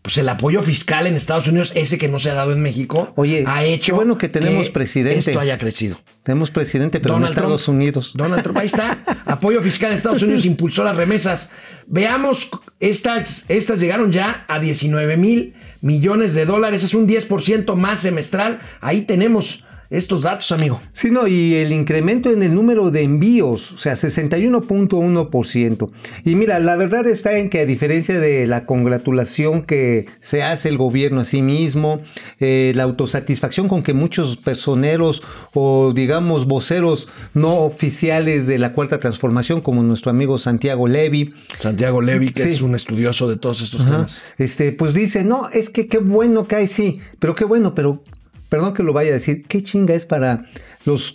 Pues 0.02 0.18
el 0.18 0.28
apoyo 0.28 0.62
fiscal 0.62 1.08
en 1.08 1.16
Estados 1.16 1.48
Unidos, 1.48 1.72
ese 1.74 1.98
que 1.98 2.06
no 2.06 2.20
se 2.20 2.30
ha 2.30 2.34
dado 2.34 2.52
en 2.52 2.62
México, 2.62 3.12
Oye, 3.16 3.42
ha 3.44 3.64
hecho 3.64 3.86
qué 3.86 3.96
bueno 3.96 4.16
que 4.16 4.28
tenemos 4.28 4.70
presidente. 4.70 5.18
esto 5.18 5.40
haya 5.40 5.58
crecido. 5.58 6.00
Tenemos 6.22 6.52
presidente, 6.52 7.00
pero 7.00 7.14
Donald 7.14 7.32
en 7.32 7.36
Estados 7.36 7.64
Trump. 7.64 7.76
Unidos. 7.76 8.12
Donald 8.14 8.42
Trump, 8.44 8.58
ahí 8.58 8.66
está. 8.66 8.98
Apoyo 9.26 9.60
fiscal 9.62 9.90
en 9.90 9.96
Estados 9.96 10.22
Unidos 10.22 10.44
impulsó 10.44 10.84
las 10.84 10.94
remesas. 10.94 11.50
Veamos, 11.88 12.50
estas, 12.78 13.46
estas 13.48 13.80
llegaron 13.80 14.12
ya 14.12 14.44
a 14.46 14.60
19 14.60 15.16
mil 15.16 15.54
millones 15.80 16.34
de 16.34 16.46
dólares. 16.46 16.84
Es 16.84 16.94
un 16.94 17.08
10% 17.08 17.74
más 17.74 17.98
semestral. 17.98 18.60
Ahí 18.80 19.02
tenemos 19.02 19.64
estos 19.90 20.22
datos, 20.22 20.50
amigo. 20.52 20.80
Sí, 20.92 21.10
no, 21.10 21.26
y 21.26 21.54
el 21.54 21.72
incremento 21.72 22.30
en 22.32 22.42
el 22.42 22.54
número 22.54 22.90
de 22.90 23.02
envíos, 23.02 23.72
o 23.72 23.78
sea, 23.78 23.96
61.1%. 23.96 25.90
Y 26.24 26.34
mira, 26.34 26.58
la 26.58 26.76
verdad 26.76 27.06
está 27.06 27.38
en 27.38 27.50
que 27.50 27.60
a 27.60 27.66
diferencia 27.66 28.18
de 28.20 28.46
la 28.46 28.66
congratulación 28.66 29.62
que 29.62 30.06
se 30.20 30.42
hace 30.42 30.68
el 30.68 30.76
gobierno 30.78 31.20
a 31.20 31.24
sí 31.24 31.42
mismo, 31.42 32.00
eh, 32.40 32.72
la 32.74 32.84
autosatisfacción 32.84 33.68
con 33.68 33.82
que 33.82 33.92
muchos 33.94 34.36
personeros 34.36 35.22
o 35.54 35.92
digamos 35.94 36.46
voceros 36.46 37.08
no 37.34 37.56
oficiales 37.60 38.46
de 38.46 38.58
la 38.58 38.72
Cuarta 38.72 38.98
Transformación, 38.98 39.60
como 39.60 39.82
nuestro 39.82 40.10
amigo 40.10 40.38
Santiago 40.38 40.86
Levy, 40.88 41.34
Santiago 41.58 42.00
Levy, 42.00 42.30
que 42.32 42.42
Sí. 42.42 42.48
es 42.50 42.62
un 42.62 42.74
estudioso 42.74 43.28
de 43.28 43.36
todos 43.36 43.62
estos 43.62 43.80
Ajá. 43.82 43.90
temas. 43.90 44.22
Este, 44.38 44.72
pues 44.72 44.94
dice, 44.94 45.24
no, 45.24 45.48
es 45.52 45.70
que 45.70 45.86
qué 45.86 45.98
bueno 45.98 46.46
que 46.46 46.56
hay, 46.56 46.68
sí, 46.68 47.00
pero 47.18 47.34
qué 47.34 47.44
bueno, 47.44 47.74
pero 47.74 48.02
perdón 48.48 48.74
que 48.74 48.82
lo 48.82 48.92
vaya 48.92 49.10
a 49.10 49.14
decir, 49.14 49.44
qué 49.46 49.62
chinga 49.62 49.94
es 49.94 50.06
para 50.06 50.46
los, 50.84 51.14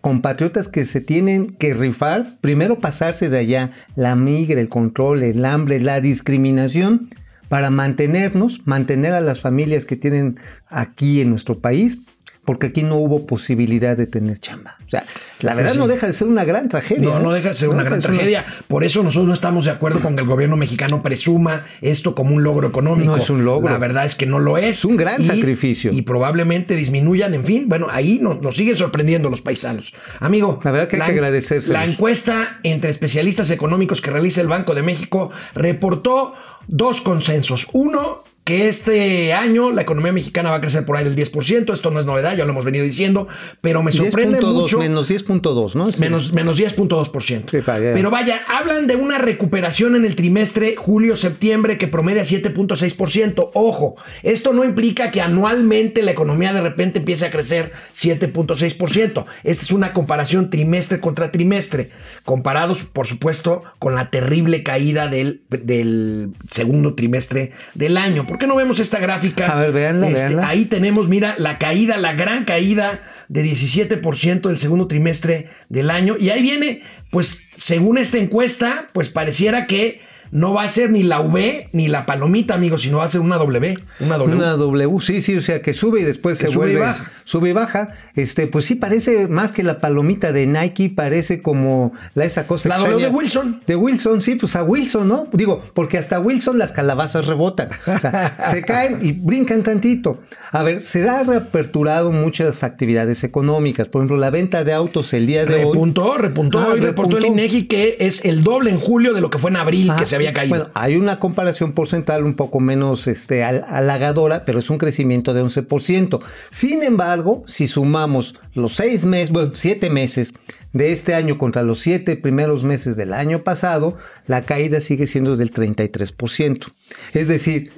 compatriotas 0.00 0.68
que 0.68 0.84
se 0.84 1.00
tienen 1.00 1.50
que 1.50 1.74
rifar, 1.74 2.26
primero 2.40 2.78
pasarse 2.78 3.28
de 3.28 3.38
allá 3.38 3.70
la 3.96 4.16
migra, 4.16 4.60
el 4.60 4.68
control, 4.68 5.22
el 5.22 5.44
hambre, 5.44 5.80
la 5.80 6.00
discriminación, 6.00 7.10
para 7.48 7.70
mantenernos, 7.70 8.66
mantener 8.66 9.12
a 9.12 9.20
las 9.20 9.40
familias 9.40 9.84
que 9.84 9.96
tienen 9.96 10.40
aquí 10.68 11.20
en 11.20 11.30
nuestro 11.30 11.58
país, 11.58 11.98
porque 12.44 12.66
aquí 12.66 12.82
no 12.82 12.96
hubo 12.96 13.26
posibilidad 13.26 13.96
de 13.96 14.06
tener 14.06 14.38
chamba. 14.38 14.76
O 14.86 14.90
sea, 14.90 15.04
la 15.40 15.54
verdad 15.54 15.70
Pues 15.70 15.72
sí. 15.74 15.78
no 15.78 15.86
deja 15.88 16.06
de 16.06 16.12
ser 16.12 16.28
una 16.28 16.44
gran 16.44 16.68
tragedia. 16.68 17.02
No, 17.02 17.18
¿eh? 17.18 17.22
no 17.22 17.32
deja 17.32 17.48
de 17.50 17.54
ser 17.54 17.68
una 17.70 17.82
gran 17.82 18.00
tragedia. 18.00 18.44
Por 18.68 18.84
eso 18.84 19.02
nosotros 19.02 19.26
no 19.26 19.32
estamos 19.34 19.64
de 19.64 19.70
acuerdo 19.70 20.00
con 20.00 20.14
que 20.14 20.22
el 20.22 20.28
gobierno 20.28 20.56
mexicano 20.56 21.02
presuma 21.02 21.64
esto 21.80 22.14
como 22.14 22.34
un 22.34 22.42
logro 22.42 22.68
económico. 22.68 23.12
No 23.12 23.22
es 23.22 23.30
un 23.30 23.44
logro. 23.44 23.72
La 23.72 23.78
verdad 23.78 24.04
es 24.04 24.14
que 24.14 24.26
no 24.26 24.38
lo 24.38 24.58
es. 24.58 24.64
Es 24.78 24.84
un 24.84 24.96
gran 24.96 25.24
sacrificio. 25.24 25.92
Y 25.92 26.02
probablemente 26.02 26.76
disminuyan, 26.76 27.34
en 27.34 27.44
fin. 27.44 27.68
Bueno, 27.68 27.88
ahí 27.90 28.18
nos, 28.20 28.40
nos 28.42 28.56
siguen 28.56 28.76
sorprendiendo 28.76 29.30
los 29.30 29.40
paisanos. 29.42 29.92
Amigo, 30.20 30.60
La 30.62 30.70
verdad 30.70 30.88
que 30.88 30.96
hay 30.96 31.02
que 31.02 31.12
agradecérselos. 31.12 31.72
La 31.72 31.84
encuesta 31.84 32.58
entre 32.62 32.90
especialistas 32.90 33.50
económicos 33.50 34.00
que 34.02 34.10
realiza 34.10 34.40
el 34.40 34.48
Banco 34.48 34.74
de 34.74 34.82
México 34.82 35.30
reportó 35.54 36.34
dos 36.66 37.00
consensos. 37.02 37.68
Uno, 37.72 38.22
que 38.44 38.68
este 38.68 39.32
año 39.32 39.70
la 39.70 39.82
economía 39.82 40.12
mexicana 40.12 40.50
va 40.50 40.56
a 40.56 40.60
crecer 40.60 40.84
por 40.84 40.96
ahí 40.96 41.04
del 41.04 41.16
10%. 41.16 41.72
Esto 41.72 41.90
no 41.90 41.98
es 41.98 42.04
novedad, 42.04 42.36
ya 42.36 42.44
lo 42.44 42.50
hemos 42.50 42.64
venido 42.64 42.84
diciendo. 42.84 43.26
Pero 43.62 43.82
me 43.82 43.90
sorprende 43.90 44.38
10.2, 44.38 44.52
mucho. 44.52 44.78
Menos 44.78 45.10
10.2, 45.10 45.74
¿no? 45.74 45.86
Menos, 45.98 46.32
menos 46.34 46.60
10.2%. 46.60 47.50
Sí, 47.50 47.58
para 47.62 47.78
allá. 47.78 47.92
Pero 47.94 48.10
vaya, 48.10 48.42
hablan 48.46 48.86
de 48.86 48.96
una 48.96 49.16
recuperación 49.16 49.96
en 49.96 50.04
el 50.04 50.14
trimestre 50.14 50.76
julio-septiembre 50.76 51.78
que 51.78 51.88
promedia 51.88 52.22
7.6%. 52.22 53.50
Ojo, 53.54 53.96
esto 54.22 54.52
no 54.52 54.62
implica 54.62 55.10
que 55.10 55.22
anualmente 55.22 56.02
la 56.02 56.10
economía 56.10 56.52
de 56.52 56.60
repente 56.60 56.98
empiece 56.98 57.24
a 57.24 57.30
crecer 57.30 57.72
7.6%. 57.94 59.24
Esta 59.42 59.62
es 59.64 59.72
una 59.72 59.94
comparación 59.94 60.50
trimestre 60.50 61.00
contra 61.00 61.32
trimestre, 61.32 61.90
comparados, 62.26 62.84
por 62.84 63.06
supuesto, 63.06 63.62
con 63.78 63.94
la 63.94 64.10
terrible 64.10 64.62
caída 64.62 65.08
del, 65.08 65.40
del 65.48 66.28
segundo 66.50 66.94
trimestre 66.94 67.52
del 67.72 67.96
año. 67.96 68.26
¿Por 68.34 68.40
qué 68.40 68.48
no 68.48 68.56
vemos 68.56 68.80
esta 68.80 68.98
gráfica? 68.98 69.46
A 69.46 69.54
ver, 69.54 69.70
véanla, 69.70 70.08
véanla. 70.08 70.48
Ahí 70.48 70.64
tenemos, 70.64 71.06
mira, 71.06 71.36
la 71.38 71.56
caída, 71.56 71.96
la 71.98 72.14
gran 72.14 72.44
caída 72.44 72.98
de 73.28 73.44
17% 73.44 74.48
del 74.48 74.58
segundo 74.58 74.88
trimestre 74.88 75.50
del 75.68 75.88
año. 75.88 76.16
Y 76.18 76.30
ahí 76.30 76.42
viene, 76.42 76.82
pues, 77.12 77.42
según 77.54 77.96
esta 77.96 78.18
encuesta, 78.18 78.88
pues 78.92 79.08
pareciera 79.08 79.68
que 79.68 80.00
no 80.30 80.52
va 80.52 80.62
a 80.64 80.68
ser 80.68 80.90
ni 80.90 81.02
la 81.02 81.20
V 81.20 81.68
ni 81.72 81.88
la 81.88 82.06
palomita, 82.06 82.54
amigos, 82.54 82.82
sino 82.82 82.98
va 82.98 83.04
a 83.04 83.08
ser 83.08 83.20
una 83.20 83.36
W. 83.36 83.78
Una 84.00 84.18
W. 84.18 84.36
Una 84.36 84.52
W, 84.56 85.00
sí, 85.00 85.22
sí, 85.22 85.36
o 85.36 85.42
sea, 85.42 85.62
que 85.62 85.72
sube 85.72 86.00
y 86.00 86.04
después 86.04 86.38
Que 86.38 86.46
se 86.46 86.52
sube 86.52 86.66
y 86.66 86.74
vuelve. 86.74 86.80
baja. 86.86 87.10
Sube 87.24 87.50
y 87.50 87.52
baja. 87.52 87.88
Este, 88.16 88.46
pues 88.46 88.64
sí, 88.66 88.74
parece 88.74 89.28
más 89.28 89.52
que 89.52 89.62
la 89.62 89.80
palomita 89.80 90.32
de 90.32 90.46
Nike, 90.46 90.90
parece 90.94 91.42
como 91.42 91.92
la, 92.14 92.24
esa 92.24 92.46
cosa 92.46 92.68
La 92.68 92.74
extraña. 92.76 92.94
W 92.96 93.08
de 93.10 93.16
Wilson. 93.16 93.60
De 93.66 93.76
Wilson, 93.76 94.22
sí, 94.22 94.34
pues 94.36 94.54
a 94.56 94.62
Wilson, 94.62 95.08
¿no? 95.08 95.24
Digo, 95.32 95.62
porque 95.74 95.98
hasta 95.98 96.20
Wilson 96.20 96.58
las 96.58 96.72
calabazas 96.72 97.26
rebotan. 97.26 97.68
O 97.94 97.98
sea, 97.98 98.48
se 98.50 98.62
caen 98.62 98.98
y 99.02 99.12
brincan 99.12 99.62
tantito. 99.62 100.20
A 100.52 100.62
ver, 100.62 100.80
se 100.80 101.08
ha 101.08 101.22
reaperturado 101.22 102.12
muchas 102.12 102.62
actividades 102.62 103.24
económicas. 103.24 103.88
Por 103.88 104.00
ejemplo, 104.00 104.16
la 104.16 104.30
venta 104.30 104.62
de 104.64 104.72
autos 104.72 105.12
el 105.12 105.26
día 105.26 105.44
de 105.44 105.54
hoy. 105.54 105.64
Repuntó, 105.72 106.16
repuntó. 106.16 106.60
Ah, 106.60 106.68
Hoy 106.72 106.80
reportó 106.80 107.18
el. 107.18 107.26
INEGI 107.26 107.64
que 107.66 107.96
es 108.00 108.24
el 108.24 108.42
doble 108.44 108.70
en 108.70 108.78
julio 108.78 109.14
de 109.14 109.20
lo 109.20 109.30
que 109.30 109.38
fue 109.38 109.50
en 109.50 109.56
abril, 109.56 109.90
que 109.98 110.06
se 110.06 110.14
había 110.14 110.23
caído. 110.32 110.56
Bueno, 110.56 110.70
hay 110.74 110.96
una 110.96 111.18
comparación 111.18 111.72
porcentual 111.72 112.24
un 112.24 112.34
poco 112.34 112.60
menos 112.60 113.06
este, 113.06 113.42
hal- 113.44 113.64
halagadora, 113.68 114.44
pero 114.44 114.58
es 114.60 114.70
un 114.70 114.78
crecimiento 114.78 115.34
de 115.34 115.42
11%. 115.42 116.20
Sin 116.50 116.82
embargo, 116.82 117.44
si 117.46 117.66
sumamos 117.66 118.34
los 118.54 118.74
seis 118.74 119.04
meses, 119.04 119.30
bueno, 119.30 119.52
siete 119.54 119.90
meses 119.90 120.32
de 120.72 120.92
este 120.92 121.14
año 121.14 121.38
contra 121.38 121.62
los 121.62 121.80
siete 121.80 122.16
primeros 122.16 122.64
meses 122.64 122.96
del 122.96 123.12
año 123.12 123.40
pasado, 123.40 123.96
la 124.26 124.42
caída 124.42 124.80
sigue 124.80 125.06
siendo 125.06 125.36
del 125.36 125.52
33%. 125.52 126.66
Es 127.12 127.28
decir, 127.28 127.70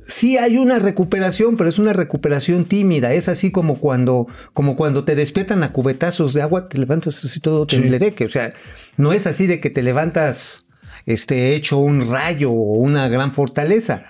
sí 0.00 0.36
hay 0.38 0.56
una 0.58 0.80
recuperación, 0.80 1.56
pero 1.56 1.68
es 1.70 1.78
una 1.78 1.92
recuperación 1.92 2.64
tímida. 2.64 3.12
Es 3.12 3.28
así 3.28 3.52
como 3.52 3.78
cuando, 3.78 4.26
como 4.52 4.74
cuando 4.74 5.04
te 5.04 5.14
despiertan 5.14 5.62
a 5.62 5.72
cubetazos 5.72 6.34
de 6.34 6.42
agua, 6.42 6.68
te 6.68 6.78
levantas 6.78 7.24
así 7.24 7.38
todo 7.38 7.66
temblereque. 7.66 8.24
O 8.24 8.28
sea, 8.28 8.52
no 8.96 9.12
es 9.12 9.26
así 9.28 9.46
de 9.46 9.60
que 9.60 9.70
te 9.70 9.82
levantas 9.82 10.66
este, 11.06 11.54
hecho 11.54 11.78
un 11.78 12.10
rayo 12.10 12.50
o 12.50 12.78
una 12.78 13.08
gran 13.08 13.32
fortaleza. 13.32 14.04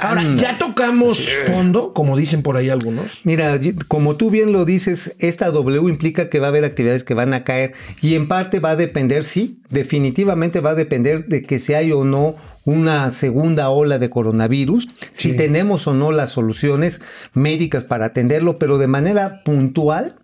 Ahora, 0.00 0.22
Anda. 0.22 0.40
ya 0.40 0.56
tocamos 0.56 1.18
fondo, 1.46 1.92
como 1.92 2.16
dicen 2.16 2.42
por 2.42 2.56
ahí 2.56 2.70
algunos. 2.70 3.20
Mira, 3.24 3.60
como 3.86 4.16
tú 4.16 4.30
bien 4.30 4.52
lo 4.52 4.64
dices, 4.64 5.14
esta 5.18 5.50
W 5.50 5.90
implica 5.90 6.30
que 6.30 6.40
va 6.40 6.46
a 6.46 6.48
haber 6.48 6.64
actividades 6.64 7.04
que 7.04 7.14
van 7.14 7.34
a 7.34 7.44
caer 7.44 7.72
y 8.00 8.14
en 8.14 8.28
parte 8.28 8.60
va 8.60 8.70
a 8.70 8.76
depender, 8.76 9.24
sí, 9.24 9.60
definitivamente 9.68 10.60
va 10.60 10.70
a 10.70 10.74
depender 10.74 11.26
de 11.26 11.42
que 11.42 11.58
si 11.58 11.74
hay 11.74 11.92
o 11.92 12.04
no 12.04 12.36
una 12.64 13.10
segunda 13.10 13.68
ola 13.68 13.98
de 13.98 14.10
coronavirus, 14.10 14.88
si 15.12 15.34
tenemos 15.34 15.86
o 15.86 15.94
no 15.94 16.12
las 16.12 16.32
soluciones 16.32 17.00
médicas 17.34 17.84
para 17.84 18.06
atenderlo, 18.06 18.58
pero 18.58 18.78
de 18.78 18.86
manera 18.86 19.42
puntual. 19.44 20.16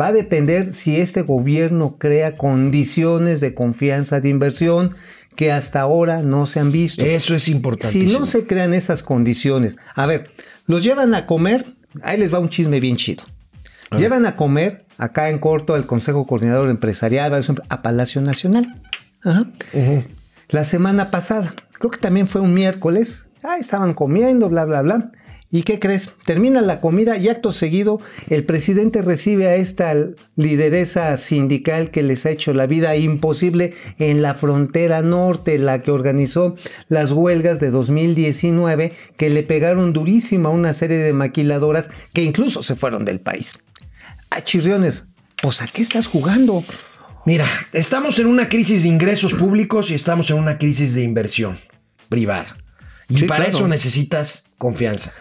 Va 0.00 0.08
a 0.08 0.12
depender 0.12 0.74
si 0.74 1.00
este 1.00 1.22
gobierno 1.22 1.96
crea 1.98 2.36
condiciones 2.36 3.40
de 3.40 3.54
confianza 3.54 4.20
de 4.20 4.28
inversión 4.28 4.94
que 5.38 5.52
hasta 5.52 5.80
ahora 5.80 6.20
no 6.20 6.46
se 6.46 6.58
han 6.58 6.72
visto. 6.72 7.04
Eso 7.04 7.36
es 7.36 7.44
Si 7.44 7.52
importantísimo. 7.52 8.18
no 8.18 8.26
se 8.26 8.44
crean 8.44 8.74
esas 8.74 9.04
condiciones, 9.04 9.76
a 9.94 10.04
ver, 10.04 10.32
los 10.66 10.82
llevan 10.82 11.14
a 11.14 11.26
comer, 11.26 11.64
ahí 12.02 12.18
les 12.18 12.34
va 12.34 12.40
un 12.40 12.48
chisme 12.48 12.80
bien 12.80 12.96
chido. 12.96 13.22
Llevan 13.96 14.26
a 14.26 14.34
comer 14.34 14.84
acá 14.98 15.30
en 15.30 15.38
corto 15.38 15.74
al 15.74 15.86
Consejo 15.86 16.26
Coordinador 16.26 16.68
Empresarial, 16.70 17.40
a 17.68 17.82
Palacio 17.82 18.20
Nacional. 18.20 18.82
Ajá. 19.22 19.46
La 20.48 20.64
semana 20.64 21.12
pasada, 21.12 21.54
creo 21.70 21.92
que 21.92 22.00
también 22.00 22.26
fue 22.26 22.40
un 22.40 22.52
miércoles, 22.52 23.28
ah, 23.44 23.58
estaban 23.60 23.94
comiendo, 23.94 24.48
bla, 24.48 24.64
bla, 24.64 24.82
bla. 24.82 25.12
¿Y 25.50 25.62
qué 25.62 25.78
crees? 25.78 26.10
Termina 26.26 26.60
la 26.60 26.80
comida 26.80 27.16
y 27.16 27.28
acto 27.28 27.52
seguido 27.52 28.00
el 28.28 28.44
presidente 28.44 29.00
recibe 29.00 29.46
a 29.46 29.54
esta 29.54 29.94
lideresa 30.36 31.16
sindical 31.16 31.90
que 31.90 32.02
les 32.02 32.26
ha 32.26 32.30
hecho 32.30 32.52
la 32.52 32.66
vida 32.66 32.94
imposible 32.96 33.74
en 33.98 34.20
la 34.20 34.34
frontera 34.34 35.00
norte, 35.00 35.58
la 35.58 35.82
que 35.82 35.90
organizó 35.90 36.56
las 36.88 37.12
huelgas 37.12 37.60
de 37.60 37.70
2019 37.70 38.92
que 39.16 39.30
le 39.30 39.42
pegaron 39.42 39.94
durísimo 39.94 40.48
a 40.48 40.52
una 40.52 40.74
serie 40.74 40.98
de 40.98 41.14
maquiladoras 41.14 41.88
que 42.12 42.24
incluso 42.24 42.62
se 42.62 42.76
fueron 42.76 43.06
del 43.06 43.20
país. 43.20 43.58
A 44.28 44.42
chirriones, 44.42 45.04
pues 45.40 45.62
a 45.62 45.66
qué 45.66 45.80
estás 45.80 46.06
jugando? 46.06 46.62
Mira, 47.24 47.46
estamos 47.72 48.18
en 48.18 48.26
una 48.26 48.50
crisis 48.50 48.82
de 48.82 48.88
ingresos 48.90 49.32
públicos 49.32 49.90
y 49.90 49.94
estamos 49.94 50.30
en 50.30 50.36
una 50.36 50.58
crisis 50.58 50.94
de 50.94 51.02
inversión 51.02 51.58
privada. 52.10 52.46
Y 53.08 53.18
Sí, 53.18 53.26
para 53.26 53.44
claro. 53.44 53.56
eso 53.56 53.68
necesitas 53.68 54.44
confianza. 54.58 55.12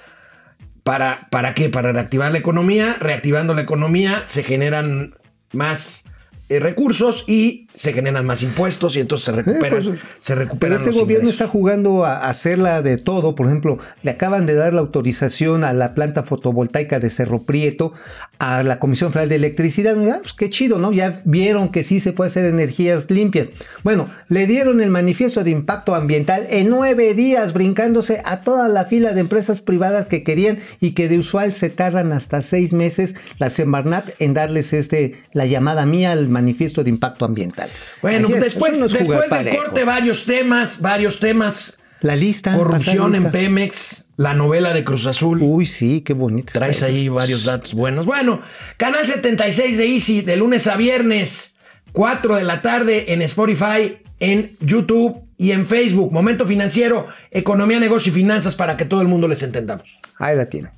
¿Para, 0.88 1.27
¿Para 1.32 1.53
qué? 1.53 1.67
Para 1.70 1.91
reactivar 1.91 2.32
la 2.32 2.38
economía. 2.38 2.96
Reactivando 2.98 3.53
la 3.53 3.62
economía 3.62 4.24
se 4.27 4.41
generan 4.41 5.15
más 5.51 6.06
eh, 6.48 6.62
recursos 6.62 7.25
y 7.27 7.66
se 7.77 7.93
generan 7.93 8.25
más 8.25 8.41
impuestos 8.41 8.96
y 8.96 9.00
entonces 9.00 9.25
se 9.25 9.31
recuperan, 9.31 9.84
pues, 9.84 10.00
se 10.19 10.34
Pero 10.34 10.46
recuperan 10.46 10.77
este 10.79 10.89
los 10.89 11.00
gobierno 11.00 11.25
ingresos. 11.25 11.41
está 11.41 11.48
jugando 11.48 12.05
a 12.05 12.27
hacerla 12.27 12.81
de 12.81 12.98
todo. 12.98 13.36
Por 13.36 13.46
ejemplo, 13.46 13.77
le 14.01 14.12
acaban 14.12 14.48
de 14.48 14.55
dar 14.55 14.74
la 14.74 14.81
autorización 14.81 15.63
a 15.63 15.74
la 15.74 15.93
planta 15.93 16.24
fotovoltaica 16.24 17.00
de 17.00 17.12
Cerro 17.12 17.43
Prieto, 17.43 17.93
a 18.39 18.63
la 18.63 18.79
Comisión 18.79 19.12
Federal 19.12 19.29
de 19.29 19.36
Electricidad. 19.36 19.96
Ah, 20.12 20.19
pues 20.22 20.34
qué 20.34 20.50
chido, 20.50 20.79
¿no? 20.79 20.91
Ya 20.91 21.22
vieron 21.25 21.69
que 21.69 21.84
sí 21.84 22.00
se 22.00 22.13
puede 22.13 22.31
hacer 22.31 22.46
energías 22.46 23.12
limpias. 23.12 23.50
Bueno, 23.84 24.10
le 24.27 24.48
dieron 24.48 24.81
el 24.81 24.89
manifiesto 24.89 25.43
de 25.43 25.51
impacto 25.51 25.93
ambiental 25.93 26.48
en 26.50 26.69
nueve 26.69 27.13
días, 27.13 27.53
brincándose 27.53 28.22
a 28.25 28.41
toda 28.41 28.67
la 28.69 28.86
fila 28.86 29.13
de 29.13 29.22
empresas 29.22 29.62
privadas 29.62 30.07
que 30.07 30.24
querían 30.24 30.57
y 30.79 30.91
que 30.91 31.10
de 31.10 31.19
usual 31.19 31.53
se 31.53 31.69
tardan 31.69 32.12
hasta 32.12 32.41
seis 32.41 32.74
meses 32.74 33.13
la 33.38 33.51
Semarnat 33.51 34.10
en 34.19 34.34
darles 34.34 34.74
este 34.74 35.13
la 35.34 35.46
llamada 35.46 35.86
mía 35.86 36.12
al 36.12 36.27
manifiesto 36.27 36.84
de 36.84 36.89
impacto 36.89 37.24
ambiental. 37.25 37.66
Bueno, 38.01 38.27
después, 38.29 38.79
después 38.79 39.29
del 39.29 39.55
corte, 39.55 39.83
varios 39.83 40.25
temas, 40.25 40.81
varios 40.81 41.19
temas. 41.19 41.79
La 42.01 42.15
lista. 42.15 42.55
Corrupción 42.55 43.15
en. 43.15 43.31
Pemex, 43.31 44.05
la 44.17 44.33
novela 44.33 44.74
de 44.74 44.83
Cruz 44.83 45.05
Azul. 45.05 45.39
Uy, 45.41 45.65
sí, 45.65 46.01
qué 46.01 46.13
bonita. 46.13 46.47
está 46.47 46.59
Traes 46.59 46.77
esa. 46.77 46.88
ahí 46.88 47.09
varios 47.09 47.43
datos 47.43 47.74
buenos. 47.74 48.05
Bueno, 48.05 48.41
Canal 48.77 49.05
76 49.05 49.77
de 49.77 49.86
Easy, 49.93 50.21
de 50.21 50.38
lunes 50.38 50.67
a 50.67 50.75
viernes, 50.75 51.55
4 51.93 52.36
de 52.36 52.43
la 52.43 52.62
tarde 52.62 53.13
en 53.13 53.21
Spotify, 53.21 53.97
en 54.19 54.51
YouTube 54.59 55.17
y 55.38 55.51
en 55.51 55.67
Facebook. 55.67 56.12
Momento 56.12 56.45
financiero, 56.45 57.05
economía, 57.31 57.79
negocio 57.79 58.12
y 58.12 58.15
finanzas 58.15 58.55
para 58.55 58.77
que 58.77 58.86
todo 58.86 59.01
el 59.01 59.07
mundo 59.07 59.27
les 59.27 59.43
entendamos. 59.43 59.86
Ahí 60.17 60.36
la 60.36 60.47
tiene. 60.47 60.69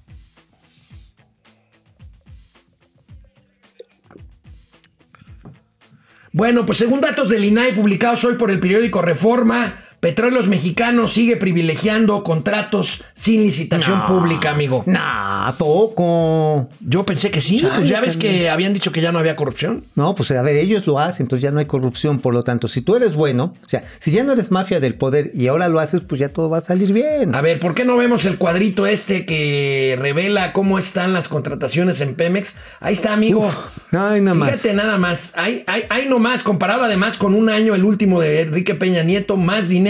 Bueno, 6.32 6.66
pues 6.66 6.78
según 6.78 7.02
datos 7.02 7.30
del 7.30 7.44
INAI 7.44 7.74
publicados 7.74 8.24
hoy 8.24 8.36
por 8.36 8.52
el 8.52 8.60
periódico 8.60 9.02
Reforma, 9.02 9.86
Petróleos 10.00 10.48
Mexicanos 10.48 11.12
sigue 11.12 11.36
privilegiando 11.36 12.24
contratos 12.24 13.04
sin 13.16 13.42
licitación 13.44 14.06
pública, 14.06 14.52
amigo. 14.52 14.84
Nah, 14.86 15.52
poco. 15.58 16.70
Yo 16.80 17.06
pensé 17.06 17.32
que 17.32 17.42
sí, 17.42 17.60
Chale, 17.60 17.76
pues 17.76 17.90
ya 17.90 18.00
ves 18.00 18.14
también. 18.14 18.36
que 18.40 18.50
habían 18.50 18.74
dicho 18.74 18.94
que 18.94 19.02
ya 19.02 19.12
no 19.12 19.20
había 19.20 19.36
corrupción. 19.36 19.84
No, 19.96 20.16
pues 20.16 20.32
a 20.32 20.42
ver, 20.42 20.56
ellos 20.56 20.88
lo 20.88 21.00
hacen, 21.00 21.26
entonces 21.26 21.44
ya 21.44 21.52
no 21.52 21.60
hay 21.60 21.66
corrupción. 21.66 22.20
Por 22.20 22.34
lo 22.34 22.46
tanto, 22.46 22.70
si 22.70 22.82
tú 22.82 22.96
eres 22.96 23.16
bueno, 23.16 23.54
o 23.66 23.70
sea, 23.70 23.84
si 24.00 24.12
ya 24.12 24.24
no 24.24 24.32
eres 24.32 24.52
mafia 24.52 24.80
del 24.80 24.96
poder 24.96 25.32
y 25.36 25.48
ahora 25.48 25.68
lo 25.68 25.80
haces, 25.82 26.00
pues 26.00 26.20
ya 26.20 26.30
todo 26.30 26.50
va 26.50 26.60
a 26.60 26.62
salir 26.62 26.94
bien. 26.94 27.36
A 27.36 27.42
ver, 27.42 27.60
¿por 27.60 27.76
qué 27.76 27.84
no 27.84 27.98
vemos 27.98 28.26
el 28.26 28.38
cuadrito 28.38 28.88
este 28.88 29.26
que 29.26 29.98
revela 30.00 30.54
cómo 30.54 30.80
están 30.80 31.12
las 31.12 31.28
contrataciones 31.28 32.00
en 32.00 32.16
Pemex? 32.16 32.56
Ahí 32.80 32.94
está, 32.94 33.12
amigo. 33.12 33.42
Uf, 33.42 33.56
ay, 33.92 34.22
nada 34.22 34.36
más. 34.36 34.52
Fíjate 34.52 34.74
nada 34.74 34.98
más. 34.98 35.34
Hay, 35.36 35.64
hay, 35.68 35.84
hay 35.90 36.08
nomás, 36.08 36.44
comparado 36.44 36.84
además 36.84 37.18
con 37.18 37.36
un 37.36 37.50
año, 37.50 37.76
el 37.76 37.84
último 37.84 38.22
de 38.22 38.42
Enrique 38.44 38.76
Peña 38.76 39.04
Nieto, 39.04 39.36
más 39.36 39.68
dinero, 39.68 39.89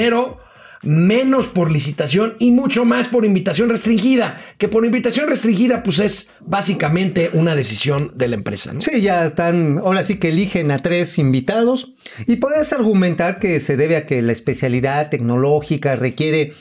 menos 0.81 1.47
por 1.47 1.71
licitación 1.71 2.35
y 2.39 2.51
mucho 2.51 2.85
más 2.85 3.07
por 3.07 3.25
invitación 3.25 3.69
restringida. 3.69 4.41
Que 4.57 4.67
por 4.67 4.85
invitación 4.85 5.27
restringida, 5.27 5.83
pues 5.83 5.99
es 5.99 6.29
básicamente 6.39 7.29
una 7.33 7.55
decisión 7.55 8.11
de 8.15 8.27
la 8.27 8.35
empresa, 8.35 8.73
¿no? 8.73 8.81
Sí, 8.81 9.01
ya 9.01 9.25
están, 9.25 9.79
ahora 9.79 10.03
sí 10.03 10.15
que 10.15 10.29
eligen 10.29 10.71
a 10.71 10.79
tres 10.79 11.17
invitados 11.17 11.93
y 12.27 12.37
podés 12.37 12.71
argumentar 12.73 13.39
que 13.39 13.59
se 13.59 13.77
debe 13.77 13.97
a 13.97 14.05
que 14.05 14.21
la 14.21 14.31
especialidad 14.31 15.09
tecnológica 15.09 15.95
requiere 15.95 16.53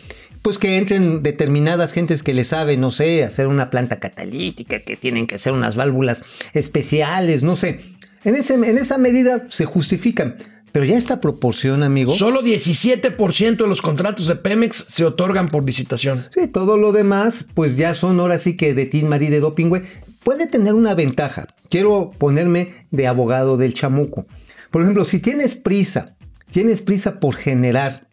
pues 0.42 0.56
que 0.56 0.78
entren 0.78 1.22
determinadas 1.22 1.92
gentes 1.92 2.22
que 2.22 2.32
le 2.32 2.44
saben, 2.44 2.80
no 2.80 2.90
sé, 2.90 3.24
hacer 3.24 3.48
una 3.48 3.70
planta 3.70 3.98
catalítica, 3.98 4.80
que 4.80 4.96
tienen 4.96 5.26
que 5.26 5.34
hacer 5.34 5.52
unas 5.52 5.76
válvulas 5.76 6.22
especiales, 6.54 7.42
no 7.42 7.56
sé. 7.56 7.80
En, 8.24 8.34
ese, 8.34 8.54
en 8.54 8.78
esa 8.78 8.98
medida 8.98 9.46
se 9.48 9.64
justifican. 9.64 10.36
Pero 10.72 10.84
ya 10.84 10.96
esta 10.96 11.20
proporción, 11.20 11.82
amigo. 11.82 12.12
Solo 12.12 12.42
17% 12.42 13.56
de 13.56 13.66
los 13.66 13.82
contratos 13.82 14.26
de 14.26 14.36
Pemex 14.36 14.84
se 14.88 15.04
otorgan 15.04 15.48
por 15.48 15.64
licitación. 15.64 16.26
Sí, 16.30 16.48
todo 16.48 16.76
lo 16.76 16.92
demás, 16.92 17.46
pues 17.54 17.76
ya 17.76 17.94
son 17.94 18.20
ahora 18.20 18.38
sí 18.38 18.56
que 18.56 18.74
de 18.74 18.86
Tin 18.86 19.08
Marí 19.08 19.28
de 19.28 19.40
doping, 19.40 19.66
güey. 19.68 19.82
Puede 20.22 20.46
tener 20.46 20.74
una 20.74 20.94
ventaja. 20.94 21.48
Quiero 21.70 22.10
ponerme 22.18 22.86
de 22.90 23.06
abogado 23.06 23.56
del 23.56 23.74
chamuco. 23.74 24.26
Por 24.70 24.82
ejemplo, 24.82 25.04
si 25.04 25.20
tienes 25.20 25.56
prisa, 25.56 26.16
tienes 26.50 26.82
prisa 26.82 27.18
por 27.20 27.34
generar 27.34 28.06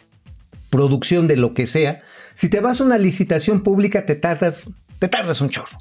producción 0.70 1.28
de 1.28 1.38
lo 1.38 1.54
que 1.54 1.68
sea, 1.68 2.02
si 2.34 2.50
te 2.50 2.60
vas 2.60 2.82
a 2.82 2.84
una 2.84 2.98
licitación 2.98 3.62
pública 3.64 4.06
te 4.06 4.16
tardas, 4.16 4.66
te 5.00 5.08
tardas 5.08 5.40
un 5.42 5.50
chorro. 5.50 5.78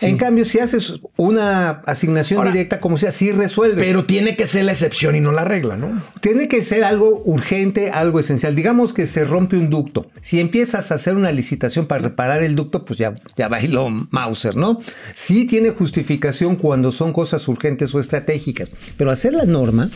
En 0.00 0.16
cambio, 0.16 0.44
si 0.44 0.60
haces 0.60 1.00
una 1.16 1.70
asignación 1.70 2.38
Ahora, 2.38 2.52
directa, 2.52 2.78
como 2.80 2.98
sea, 2.98 3.10
sí 3.10 3.32
resuelve. 3.32 3.82
Pero 3.82 4.04
tiene 4.04 4.36
que 4.36 4.46
ser 4.46 4.64
la 4.64 4.72
excepción 4.72 5.16
y 5.16 5.20
no 5.20 5.32
la 5.32 5.44
regla, 5.44 5.76
¿no? 5.76 6.02
Tiene 6.20 6.46
que 6.46 6.62
ser 6.62 6.84
algo 6.84 7.22
urgente, 7.24 7.90
algo 7.90 8.20
esencial. 8.20 8.54
Digamos 8.54 8.92
que 8.92 9.06
se 9.06 9.24
rompe 9.24 9.56
un 9.56 9.70
ducto. 9.70 10.10
Si 10.22 10.38
empiezas 10.40 10.92
a 10.92 10.94
hacer 10.94 11.16
una 11.16 11.32
licitación 11.32 11.86
para 11.86 12.02
reparar 12.02 12.42
el 12.42 12.54
ducto, 12.54 12.84
pues 12.84 12.98
ya, 12.98 13.14
ya 13.36 13.48
bailó 13.48 13.88
Mauser, 13.88 14.56
¿no? 14.56 14.80
Sí 15.14 15.46
tiene 15.46 15.70
justificación 15.70 16.56
cuando 16.56 16.92
son 16.92 17.12
cosas 17.12 17.46
urgentes 17.48 17.94
o 17.94 18.00
estratégicas. 18.00 18.70
Pero 18.96 19.10
hacer 19.10 19.32
la 19.32 19.44
norma, 19.44 19.90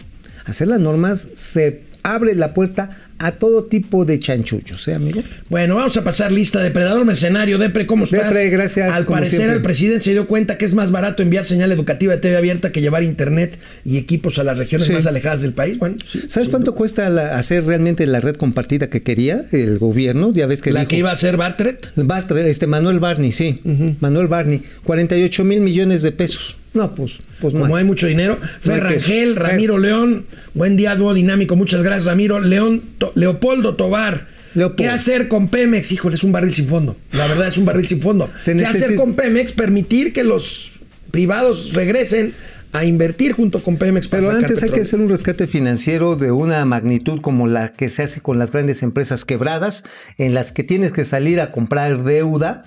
hacer 0.47 0.69
las 0.69 0.81
normas 0.81 1.29
se 1.37 1.85
abre 2.03 2.35
la 2.35 2.55
puerta 2.55 2.99
a 3.23 3.33
todo 3.33 3.65
tipo 3.65 4.05
de 4.05 4.19
chanchullos, 4.19 4.87
¿eh, 4.89 4.95
amigo? 4.95 5.23
Bueno, 5.49 5.77
vamos 5.77 5.97
a 5.97 6.03
pasar 6.05 6.33
lista. 6.33 6.61
Depredador 6.63 7.05
Mercenario, 7.05 7.59
Depre, 7.59 7.87
¿cómo 7.87 8.05
estás? 8.05 8.25
Depre, 8.25 8.51
gracias, 8.51 8.93
Al 8.93 9.05
parecer, 9.07 9.37
siempre. 9.39 9.57
el 9.57 9.63
presidente 9.63 10.01
se 10.05 10.11
dio 10.13 10.27
cuenta 10.27 10.59
que 10.59 10.65
es 10.65 10.75
más 10.75 10.91
barato 10.91 11.23
enviar 11.23 11.45
señal 11.45 11.71
educativa 11.73 12.15
de 12.15 12.21
TV 12.21 12.37
abierta 12.37 12.73
que 12.73 12.81
llevar 12.81 13.03
internet 13.03 13.59
y 13.85 13.97
equipos 13.97 14.39
a 14.39 14.45
las 14.45 14.59
regiones 14.59 14.87
Sí. 14.89 14.93
más 14.93 15.07
alejadas 15.07 15.43
del 15.43 15.53
país. 15.53 15.79
Bueno, 15.79 15.97
sí, 16.05 16.21
¿Sabes 16.29 16.47
sí. 16.47 16.51
cuánto 16.51 16.75
cuesta 16.75 17.09
la- 17.11 17.39
hacer 17.39 17.65
realmente 17.65 18.07
la 18.07 18.21
red 18.21 18.37
compartida 18.37 18.89
que 18.91 19.03
quería 19.03 19.45
el 19.53 19.79
gobierno? 19.79 20.33
Ya 20.33 20.47
ves 20.47 20.61
que 20.63 20.71
La 20.73 20.81
dijo- 20.81 20.91
que 20.91 20.97
iba 20.99 21.11
a 21.13 21.17
ser 21.17 21.37
Bartlett. 21.37 21.93
Bart- 21.97 22.31
este 22.33 22.67
Manuel 22.67 22.99
Barney, 23.01 23.33
sí. 23.33 23.61
Manuel 24.01 24.27
Barney. 24.29 24.63
48 24.85 25.45
mil 25.45 25.61
millones 25.61 26.03
de 26.03 26.13
pesos. 26.13 26.57
No, 26.75 26.95
pues, 26.95 27.19
pues 27.41 27.53
no. 27.55 27.61
Como 27.61 27.77
hay. 27.77 27.83
hay 27.83 27.87
mucho 27.87 28.07
dinero. 28.07 28.39
Fer 28.61 28.67
No 28.67 28.73
hay 28.75 28.81
que- 28.81 28.87
Rangel, 29.01 29.35
Fer. 29.35 29.43
Ramiro 29.43 29.79
León. 29.79 30.27
Buen 30.55 30.77
día, 30.77 30.95
dúo 30.97 31.13
dinámico. 31.15 31.55
Muchas 31.57 31.83
gracias, 31.83 32.07
Ramiro. 32.07 32.41
León, 32.41 32.83
To- 32.99 33.13
Leopoldo 33.15 33.75
Tobar. 33.77 34.29
Leopoldo. 34.55 34.77
¿Qué 34.77 34.89
hacer 34.89 35.29
con 35.29 35.49
Pemex? 35.49 35.93
Híjole, 35.93 36.15
es 36.17 36.25
un 36.25 36.33
barril 36.33 36.53
sin 36.55 36.69
fondo. 36.69 36.97
La 37.13 37.27
verdad 37.27 37.49
es 37.49 37.57
un 37.57 37.65
barril 37.65 37.89
sin 37.89 38.01
fondo. 38.01 38.31
Se 38.43 38.55
¿Qué 38.57 38.65
hacer 38.65 38.97
con 38.97 39.15
Pemex? 39.15 39.53
Permitir 39.53 40.13
que 40.13 40.25
los 40.25 40.73
privados 41.11 41.73
regresen 41.73 42.35
a 42.73 42.85
invertir 42.87 43.33
junto 43.33 43.63
con 43.63 43.77
Pemex 43.77 44.09
para 44.09 44.23
Pero 44.23 44.37
antes 44.37 44.63
hay 44.63 44.71
que 44.71 44.81
hacer 44.81 44.99
un 45.01 45.09
rescate 45.11 45.47
financiero 45.47 46.17
de 46.17 46.33
una 46.33 46.65
magnitud 46.65 47.21
como 47.21 47.47
la 47.47 47.73
que 47.73 47.91
se 47.91 48.03
hace 48.03 48.21
con 48.23 48.39
las 48.39 48.51
grandes 48.51 48.83
empresas 48.83 49.25
quebradas, 49.27 49.85
en 50.17 50.33
las 50.33 50.53
que 50.53 50.65
tienes 50.65 50.93
que 50.93 51.05
salir 51.05 51.41
a 51.41 51.53
comprar 51.53 52.03
deuda 52.03 52.65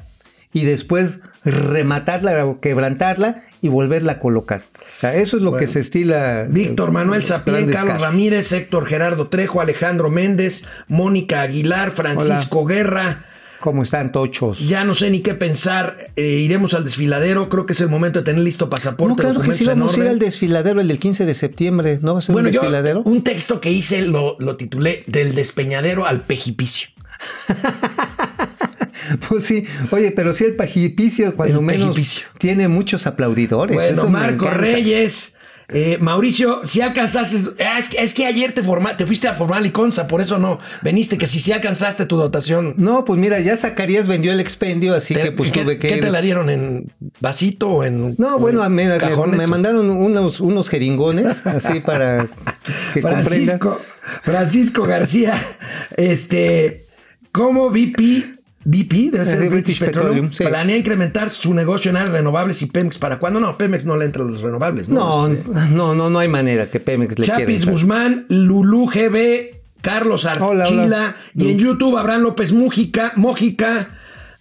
y 0.53 0.63
después 0.63 1.19
rematarla 1.43 2.45
o 2.45 2.59
quebrantarla 2.61 3.43
y 3.65 3.67
volverla 3.67 4.11
a 4.13 4.19
colocar. 4.19 4.61
O 4.97 4.99
sea, 5.01 5.15
eso 5.15 5.37
es 5.37 5.43
lo 5.43 5.57
que 5.57 5.65
se 5.67 5.79
estila. 5.79 6.45
Víctor 6.47 6.91
Manuel 6.91 7.25
Sapien, 7.25 7.67
Carlos. 7.71 7.99
Ramírez, 7.99 8.51
Héctor 8.51 8.85
Gerardo 8.85 9.25
Trejo, 9.27 9.59
Alejandro 9.59 10.11
Méndez, 10.11 10.63
Mónica 10.87 11.41
Aguilar, 11.41 11.89
Francisco 11.89 12.63
Guerra. 12.65 13.25
¿Cómo 13.59 13.81
están, 13.81 14.11
tochos? 14.11 14.59
Ya 14.67 14.83
no 14.83 14.93
sé 14.93 15.09
ni 15.09 15.21
qué 15.21 15.33
pensar. 15.33 15.97
Eh, 16.15 16.41
iremos 16.45 16.75
al 16.75 16.83
desfiladero. 16.83 17.49
Creo 17.49 17.65
que 17.65 17.73
es 17.73 17.81
el 17.81 17.89
momento 17.89 18.19
de 18.19 18.25
tener 18.25 18.43
listo 18.43 18.69
pasaporte. 18.69 19.09
No, 19.09 19.15
claro 19.15 19.41
que 19.41 19.53
sí 19.53 19.65
vamos 19.65 19.95
a 19.95 20.01
ir 20.01 20.07
al 20.07 20.19
desfiladero 20.19 20.79
el 20.79 20.87
del 20.87 20.99
15 20.99 21.25
de 21.25 21.33
septiembre. 21.33 21.97
¿No 22.03 22.13
va 22.13 22.19
a 22.19 22.21
ser 22.21 22.33
Bueno, 22.33 22.49
un 22.49 22.53
yo 22.53 22.61
desfiladero? 22.61 23.01
un 23.03 23.23
texto 23.23 23.59
que 23.59 23.71
hice 23.71 24.03
lo, 24.03 24.35
lo 24.37 24.57
titulé 24.57 25.03
Del 25.07 25.33
despeñadero 25.33 26.05
al 26.05 26.21
pejipicio. 26.21 26.89
Pues 29.29 29.43
sí, 29.43 29.65
oye, 29.91 30.11
pero 30.11 30.33
sí 30.33 30.43
el 30.45 30.55
pajipicio, 30.55 31.35
cuando 31.35 31.59
El 31.59 31.65
menos, 31.65 31.87
pajipicio. 31.89 32.25
tiene 32.37 32.67
muchos 32.67 33.07
aplaudidores. 33.07 33.75
Bueno, 33.75 33.91
eso 34.01 34.09
Marco. 34.09 34.49
Reyes. 34.49 35.31
eh, 35.69 35.97
Mauricio, 35.99 36.61
si 36.63 36.81
alcanzaste, 36.81 37.63
ah, 37.65 37.79
es, 37.79 37.89
que, 37.89 37.97
es 37.99 38.13
que 38.13 38.27
ayer 38.27 38.53
te, 38.53 38.61
forma, 38.61 38.95
te 38.97 39.07
fuiste 39.07 39.27
a 39.27 39.33
formar 39.33 39.69
Consa, 39.71 40.05
por 40.07 40.21
eso 40.21 40.37
no 40.37 40.59
veniste, 40.83 41.17
que 41.17 41.25
si 41.25 41.39
sí 41.39 41.51
alcanzaste 41.51 42.05
tu 42.05 42.17
dotación. 42.17 42.75
No, 42.77 43.03
pues 43.03 43.19
mira, 43.19 43.39
ya 43.39 43.57
Zacarías 43.57 44.07
vendió 44.07 44.31
el 44.31 44.39
expendio, 44.39 44.93
así 44.93 45.15
Te- 45.15 45.23
que 45.23 45.31
pues 45.31 45.51
¿qué, 45.51 45.63
tuve 45.63 45.79
que 45.79 45.87
qué 45.87 45.97
te 45.97 46.11
la 46.11 46.21
dieron? 46.21 46.51
¿En 46.51 46.85
vasito 47.19 47.67
o 47.69 47.83
en 47.83 48.13
No, 48.19 48.37
bueno, 48.37 48.63
en 48.63 48.73
me, 48.75 48.87
me- 48.87 48.97
cajones? 48.99 49.37
me 49.39 49.47
mandaron 49.47 49.89
unos, 49.89 50.39
unos 50.39 50.69
jeringones 50.69 51.45
así 51.47 51.79
para 51.85 52.27
que. 52.93 53.01
Francisco, 53.01 53.81
Francisco 54.21 54.83
García, 54.83 55.33
este, 55.97 56.85
¿cómo 57.31 57.71
BP, 57.71 58.34
BP, 58.65 59.11
debe 59.11 59.25
ser 59.25 59.41
Eh, 59.41 59.49
British, 59.49 59.51
British 59.51 59.79
Petroleum, 59.79 60.29
Petroleum, 60.29 60.33
sí. 60.33 60.43
planea 60.43 60.75
incrementar 60.77 61.29
su 61.29 61.53
negocio 61.53 61.91
en 61.91 61.97
áreas 61.97 62.11
renovables 62.13 62.61
y 62.61 62.65
Pemex? 62.65 62.97
¿Para 62.97 63.19
cuándo? 63.19 63.39
No, 63.39 63.55
Pemex 63.57 63.85
no 63.85 63.95
le 63.95 64.05
entra 64.05 64.23
a 64.23 64.25
los 64.25 64.41
renovables, 64.41 64.89
¿no? 64.89 65.27
No, 65.27 65.33
Este, 65.33 65.49
no, 65.71 65.93
no, 65.95 66.09
no 66.09 66.19
hay 66.19 66.27
manera 66.27 66.69
que 66.69 66.79
Pemex 66.79 67.17
le 67.19 67.25
Chapis 67.27 67.57
entrar. 67.61 67.71
Guzmán, 67.71 68.25
Lulú 68.29 68.87
GB, 68.87 69.51
Carlos 69.81 70.25
Hola, 70.25 70.63
Archila 70.63 70.83
hola. 70.83 71.15
y 71.35 71.51
en 71.51 71.59
YouTube 71.59 71.95
Abraham 71.97 72.21
López 72.23 72.51
Mújica, 72.53 73.13
Mójica, 73.15 73.89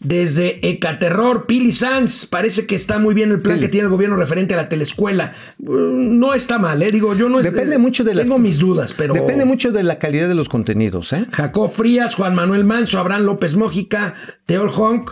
Desde 0.04 0.60
Ecaterror, 0.68 1.46
Pili 1.46 1.72
Sanz, 1.72 2.26
parece 2.26 2.66
que 2.66 2.74
está 2.74 2.98
muy 2.98 3.14
bien 3.14 3.30
el 3.32 3.40
plan 3.40 3.58
que 3.58 3.68
tiene 3.68 3.86
el 3.86 3.90
gobierno 3.90 4.16
referente 4.16 4.52
a 4.54 4.58
la 4.58 4.68
telescuela. 4.68 5.32
Mm, 5.58 6.18
No 6.18 6.34
está 6.34 6.58
mal, 6.58 6.82
¿eh? 6.82 6.92
Digo, 6.92 7.14
yo 7.16 7.28
no 7.28 7.40
es- 7.40 7.44
Depende 7.46 7.78
mucho 7.78 8.04
de 8.04 8.14
las. 8.14 8.26
Tengo 8.26 8.38
mis 8.38 8.58
dudas, 8.58 8.94
pero. 8.96 9.14
Depende 9.14 9.44
mucho 9.46 9.72
de 9.72 9.82
la 9.82 9.98
calidad 9.98 10.28
de 10.28 10.34
los 10.34 10.48
contenidos, 10.50 11.12
¿eh? 11.14 11.24
Jacob 11.32 11.70
Frías, 11.72 12.14
Juan 12.14 12.34
Manuel 12.34 12.64
Manso, 12.64 12.98
Abraham 12.98 13.22
López 13.22 13.54
Mójica, 13.56 14.14
Teol 14.46 14.70
Honk, 14.76 15.10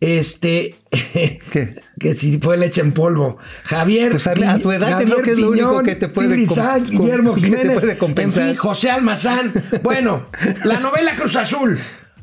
este. 0.00 0.76
¿Qué? 1.50 1.74
Que 1.98 2.14
si 2.14 2.38
fue 2.38 2.56
leche 2.56 2.80
en 2.80 2.92
polvo. 2.92 3.38
Javier. 3.64 4.12
Pues 4.12 4.26
a- 4.28 4.30
a 4.52 4.58
tu 4.60 4.70
edad 4.70 5.02
creo 5.04 5.22
que 5.22 5.32
es 5.32 5.38
lo 5.38 5.50
único 5.50 5.82
que 5.82 5.96
te 5.96 6.08
puede 6.08 6.46
Sanz, 6.46 6.90
Guillermo 6.90 7.34
que 7.34 7.40
te 7.40 7.46
Jiménez. 7.48 7.80
puede 7.80 7.98
compensar. 7.98 8.42
En 8.44 8.48
fin, 8.50 8.56
José 8.56 8.90
Almazán. 8.90 9.52
Bueno, 9.82 10.26
la 10.64 10.78
novela 10.78 11.16
Cruz 11.16 11.34
Azul. 11.34 11.78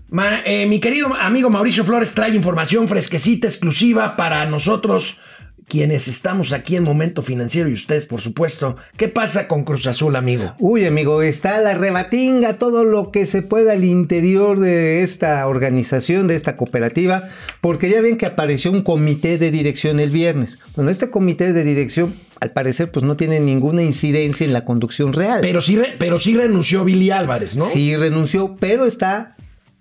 Ma- 0.10 0.42
eh, 0.46 0.66
mi 0.68 0.80
querido 0.80 1.14
amigo 1.16 1.50
Mauricio 1.50 1.84
Flores 1.84 2.14
trae 2.14 2.36
información 2.36 2.88
fresquecita, 2.88 3.48
exclusiva 3.48 4.16
para 4.16 4.46
nosotros, 4.46 5.20
quienes 5.68 6.08
estamos 6.08 6.54
aquí 6.54 6.76
en 6.76 6.84
Momento 6.84 7.24
Financiero 7.24 7.68
y 7.70 7.74
ustedes, 7.74 8.06
por 8.06 8.22
supuesto. 8.22 8.78
¿Qué 8.98 9.08
pasa 9.08 9.48
con 9.48 9.64
Cruz 9.64 9.88
Azul, 9.88 10.16
amigo? 10.16 10.54
Uy, 10.60 10.86
amigo, 10.86 11.24
está 11.24 11.60
la 11.60 11.74
rebatinga, 11.76 12.54
todo 12.60 12.84
lo 12.84 13.10
que 13.12 13.26
se 13.26 13.42
pueda 13.42 13.74
al 13.74 13.84
interior 13.84 14.60
de 14.60 15.02
esta 15.02 15.48
organización, 15.48 16.28
de 16.28 16.36
esta 16.36 16.56
cooperativa, 16.56 17.30
porque 17.62 17.90
ya 17.90 18.00
ven 18.02 18.18
que 18.18 18.28
apareció 18.28 18.72
un 18.72 18.84
comité 18.84 19.40
de 19.40 19.50
dirección 19.50 20.00
el 20.00 20.12
viernes. 20.12 20.60
Bueno, 20.76 20.92
este 20.92 21.10
comité 21.10 21.52
de 21.52 21.64
dirección, 21.64 22.14
al 22.40 22.52
parecer, 22.52 22.92
pues 22.92 23.04
no 23.04 23.16
tiene 23.18 23.40
ninguna 23.40 23.82
incidencia 23.82 24.46
en 24.46 24.54
la 24.54 24.66
conducción 24.66 25.14
real. 25.14 25.40
Pero 25.42 25.62
sí, 25.62 25.78
re- 25.78 25.96
pero 25.98 26.20
sí 26.20 26.36
renunció 26.38 26.86
Billy 26.86 27.10
Álvarez, 27.10 27.56
¿no? 27.56 27.66
Sí 27.66 27.96
renunció, 27.96 28.56
pero 28.60 28.86
está 28.86 29.35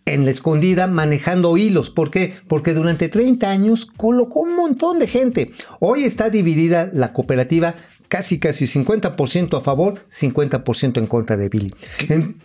en 0.06 0.24
la 0.24 0.30
escondida 0.30 0.86
manejando 0.86 1.56
hilos. 1.56 1.90
¿Por 1.90 2.10
qué? 2.10 2.34
Porque 2.48 2.74
durante 2.74 3.08
30 3.08 3.50
años 3.50 3.86
colocó 3.86 4.40
un 4.40 4.56
montón 4.56 4.98
de 4.98 5.06
gente. 5.06 5.52
Hoy 5.80 6.04
está 6.04 6.30
dividida 6.30 6.90
la 6.92 7.12
cooperativa 7.12 7.74
casi 8.08 8.38
casi 8.38 8.66
50% 8.66 9.58
a 9.58 9.60
favor, 9.60 9.94
50% 10.08 10.98
en 10.98 11.06
contra 11.06 11.36
de 11.36 11.48
Billy. 11.48 11.74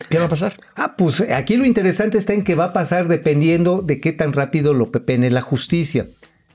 ¿Qué 0.09 0.17
va 0.17 0.25
a 0.25 0.29
pasar? 0.29 0.55
Ah, 0.75 0.95
pues 0.97 1.21
aquí 1.21 1.57
lo 1.57 1.65
interesante 1.65 2.17
está 2.17 2.33
en 2.33 2.43
que 2.43 2.55
va 2.55 2.65
a 2.65 2.73
pasar 2.73 3.07
dependiendo 3.07 3.81
de 3.81 3.99
qué 3.99 4.13
tan 4.13 4.33
rápido 4.33 4.73
lo 4.73 4.91
pepene 4.91 5.29
la 5.29 5.41
justicia. 5.41 6.07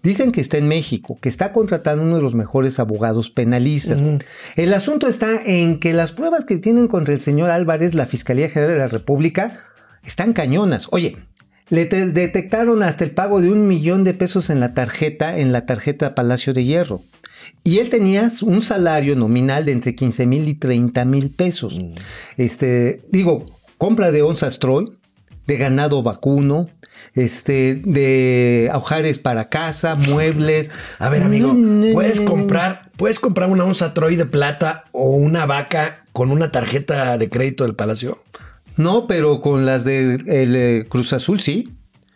Dicen 0.03 0.33
que 0.33 0.41
está 0.41 0.59
en 0.59 0.69
México, 0.69 1.17
que 1.21 1.31
está 1.31 1.53
contratando 1.53 2.03
uno 2.03 2.17
de 2.17 2.23
los 2.23 2.35
mejores 2.35 2.79
abogados 2.79 3.31
penalistas. 3.31 4.03
El 4.57 4.75
asunto 4.75 5.09
está 5.09 5.43
en 5.43 5.81
que 5.81 5.95
las 5.95 6.13
pruebas 6.13 6.45
que 6.45 6.59
tienen 6.59 6.89
contra 6.89 7.15
el 7.15 7.21
señor 7.21 7.51
Álvarez, 7.51 7.95
la 7.95 8.05
Fiscalía 8.05 8.51
General 8.51 8.75
de 8.75 8.79
la 8.81 8.89
República, 8.89 9.65
están 10.07 10.33
cañonas. 10.33 10.89
Oye, 10.91 11.17
le 11.71 11.87
te- 11.87 12.07
detectaron 12.07 12.83
hasta 12.83 13.05
el 13.05 13.11
pago 13.13 13.41
de 13.41 13.51
un 13.51 13.67
millón 13.69 14.05
de 14.05 14.15
pesos 14.15 14.51
en 14.51 14.61
la 14.61 14.75
tarjeta, 14.75 15.39
en 15.39 15.53
la 15.53 15.67
tarjeta 15.67 16.15
Palacio 16.15 16.53
de 16.53 16.65
Hierro. 16.65 17.03
Y 17.63 17.79
él 17.79 17.89
tenía 17.91 18.31
un 18.43 18.63
salario 18.63 19.17
nominal 19.17 19.65
de 19.67 19.73
entre 19.73 19.95
15 19.95 20.27
mil 20.27 20.49
y 20.49 20.55
30 20.55 21.05
mil 21.05 21.31
pesos. 21.31 21.79
Este, 22.37 23.03
digo, 23.11 23.45
compra 23.79 24.11
de 24.13 24.23
onzas 24.23 24.59
Troy, 24.59 24.93
de 25.47 25.57
ganado 25.57 26.03
vacuno, 26.03 26.69
este, 27.15 27.75
de 27.85 28.71
aujares 28.73 29.19
para 29.19 29.49
casa, 29.51 29.95
muebles. 29.95 30.71
A 30.99 31.09
ver, 31.11 31.23
amigo, 31.23 31.49
No, 31.49 31.87
no, 31.87 31.93
puedes 31.93 32.21
no. 32.21 32.31
comprar, 32.31 32.91
puedes 32.97 33.21
comprar 33.21 33.51
una 33.51 33.65
onza 33.65 33.93
Troy 33.95 34.17
de 34.17 34.25
plata 34.27 34.85
o 34.93 35.11
una 35.11 35.45
vaca 35.45 35.99
con 36.13 36.31
una 36.31 36.51
tarjeta 36.51 37.19
de 37.19 37.29
crédito 37.29 37.65
del 37.65 37.75
Palacio. 37.75 38.23
No, 38.77 39.07
pero 39.07 39.41
con 39.41 39.67
las 39.67 39.85
de 39.85 40.15
el, 40.15 40.57
eh, 40.57 40.87
Cruz 40.89 41.13
Azul 41.13 41.41
sí. 41.41 41.71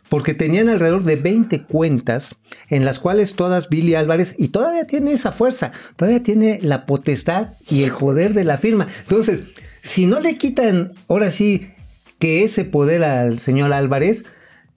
Porque 0.08 0.32
tenían 0.32 0.70
alrededor 0.70 1.04
de 1.04 1.16
20 1.16 1.64
cuentas 1.64 2.34
en 2.70 2.86
las 2.86 2.98
cuales 2.98 3.34
todas 3.34 3.68
Billy 3.68 3.94
Álvarez, 3.94 4.34
y 4.38 4.48
todavía 4.48 4.86
tiene 4.86 5.12
esa 5.12 5.32
fuerza, 5.32 5.70
todavía 5.96 6.22
tiene 6.22 6.60
la 6.62 6.86
potestad 6.86 7.48
y 7.68 7.82
el 7.82 7.92
poder 7.92 8.32
de 8.32 8.44
la 8.44 8.56
firma. 8.56 8.88
Entonces, 9.02 9.42
si 9.82 10.06
no 10.06 10.18
le 10.18 10.38
quitan 10.38 10.94
ahora 11.08 11.30
sí 11.30 11.72
que 12.18 12.42
ese 12.42 12.64
poder 12.64 13.04
al 13.04 13.38
señor 13.38 13.74
Álvarez, 13.74 14.24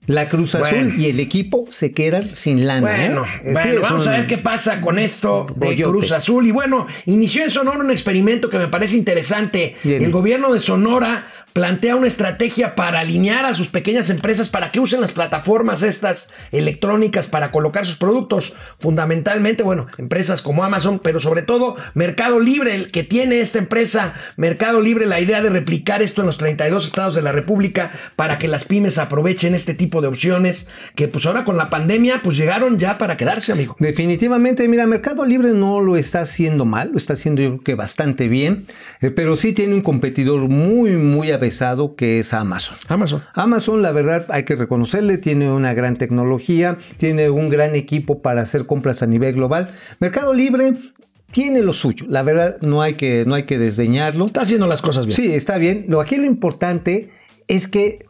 la 0.06 0.28
Cruz 0.28 0.54
Azul 0.56 0.78
Bueno. 0.78 0.94
y 0.98 1.06
el 1.06 1.20
equipo 1.20 1.66
se 1.70 1.92
quedan 1.92 2.34
sin 2.34 2.66
lana. 2.66 2.88
Bueno, 2.88 3.24
¿eh? 3.24 3.52
bueno, 3.52 3.60
es 3.60 3.80
vamos 3.80 4.06
a 4.08 4.10
ver 4.12 4.26
qué 4.26 4.38
pasa 4.38 4.80
con 4.80 4.98
esto 4.98 5.46
de. 5.56 5.76
Cruz 5.76 6.10
Azul. 6.10 6.46
Y 6.46 6.50
bueno, 6.50 6.86
inició 7.06 7.44
en 7.44 7.50
Sonora 7.50 7.78
un 7.78 7.90
experimento 7.90 8.50
que 8.50 8.58
me 8.58 8.68
parece 8.68 8.96
interesante. 8.96 9.76
Bien. 9.84 10.02
El 10.02 10.10
gobierno 10.10 10.52
de 10.52 10.58
Sonora 10.58 11.41
plantea 11.52 11.96
una 11.96 12.06
estrategia 12.06 12.74
para 12.74 13.00
alinear 13.00 13.44
a 13.44 13.54
sus 13.54 13.68
pequeñas 13.68 14.10
empresas 14.10 14.48
para 14.48 14.70
que 14.70 14.80
usen 14.80 15.00
las 15.00 15.12
plataformas 15.12 15.82
estas 15.82 16.30
electrónicas 16.50 17.26
para 17.26 17.50
colocar 17.50 17.86
sus 17.86 17.96
productos. 17.96 18.54
Fundamentalmente, 18.78 19.62
bueno, 19.62 19.86
empresas 19.98 20.42
como 20.42 20.64
Amazon, 20.64 21.00
pero 21.02 21.20
sobre 21.20 21.42
todo 21.42 21.76
Mercado 21.94 22.40
Libre, 22.40 22.74
el 22.74 22.90
que 22.90 23.04
tiene 23.04 23.40
esta 23.40 23.58
empresa, 23.58 24.14
Mercado 24.36 24.80
Libre, 24.80 25.06
la 25.06 25.20
idea 25.20 25.42
de 25.42 25.50
replicar 25.50 26.02
esto 26.02 26.22
en 26.22 26.26
los 26.26 26.38
32 26.38 26.86
estados 26.86 27.14
de 27.14 27.22
la 27.22 27.32
República 27.32 27.92
para 28.16 28.38
que 28.38 28.48
las 28.48 28.64
pymes 28.64 28.98
aprovechen 28.98 29.54
este 29.54 29.74
tipo 29.74 30.00
de 30.00 30.08
opciones 30.08 30.68
que 30.94 31.08
pues 31.08 31.26
ahora 31.26 31.44
con 31.44 31.56
la 31.56 31.70
pandemia 31.70 32.20
pues 32.22 32.36
llegaron 32.36 32.78
ya 32.78 32.98
para 32.98 33.16
quedarse, 33.16 33.52
amigo. 33.52 33.76
Definitivamente, 33.78 34.66
mira, 34.68 34.86
Mercado 34.86 35.24
Libre 35.24 35.50
no 35.52 35.80
lo 35.80 35.96
está 35.96 36.22
haciendo 36.22 36.64
mal, 36.64 36.92
lo 36.92 36.98
está 36.98 37.14
haciendo 37.14 37.42
yo 37.42 37.48
creo 37.50 37.62
que 37.62 37.74
bastante 37.74 38.28
bien, 38.28 38.66
eh, 39.00 39.10
pero 39.10 39.36
sí 39.36 39.52
tiene 39.52 39.74
un 39.74 39.82
competidor 39.82 40.48
muy, 40.48 40.92
muy 40.92 41.30
avesado 41.42 41.96
que 41.96 42.20
es 42.20 42.32
Amazon. 42.32 42.76
Amazon. 42.88 43.24
Amazon, 43.34 43.82
la 43.82 43.90
verdad, 43.90 44.26
hay 44.28 44.44
que 44.44 44.54
reconocerle, 44.54 45.18
tiene 45.18 45.50
una 45.50 45.74
gran 45.74 45.96
tecnología, 45.96 46.78
tiene 46.98 47.30
un 47.30 47.48
gran 47.48 47.74
equipo 47.74 48.22
para 48.22 48.42
hacer 48.42 48.66
compras 48.66 49.02
a 49.02 49.06
nivel 49.06 49.34
global. 49.34 49.70
Mercado 49.98 50.32
Libre 50.32 50.74
tiene 51.32 51.62
lo 51.62 51.72
suyo, 51.72 52.06
la 52.08 52.22
verdad, 52.22 52.58
no 52.60 52.80
hay 52.80 52.94
que, 52.94 53.24
no 53.26 53.34
hay 53.34 53.42
que 53.42 53.58
desdeñarlo. 53.58 54.26
Está 54.26 54.42
haciendo 54.42 54.68
las 54.68 54.82
cosas 54.82 55.06
bien. 55.06 55.16
Sí, 55.16 55.34
está 55.34 55.58
bien. 55.58 55.86
Lo 55.88 56.00
aquí 56.00 56.16
lo 56.16 56.26
importante 56.26 57.10
es 57.48 57.66
que 57.66 58.04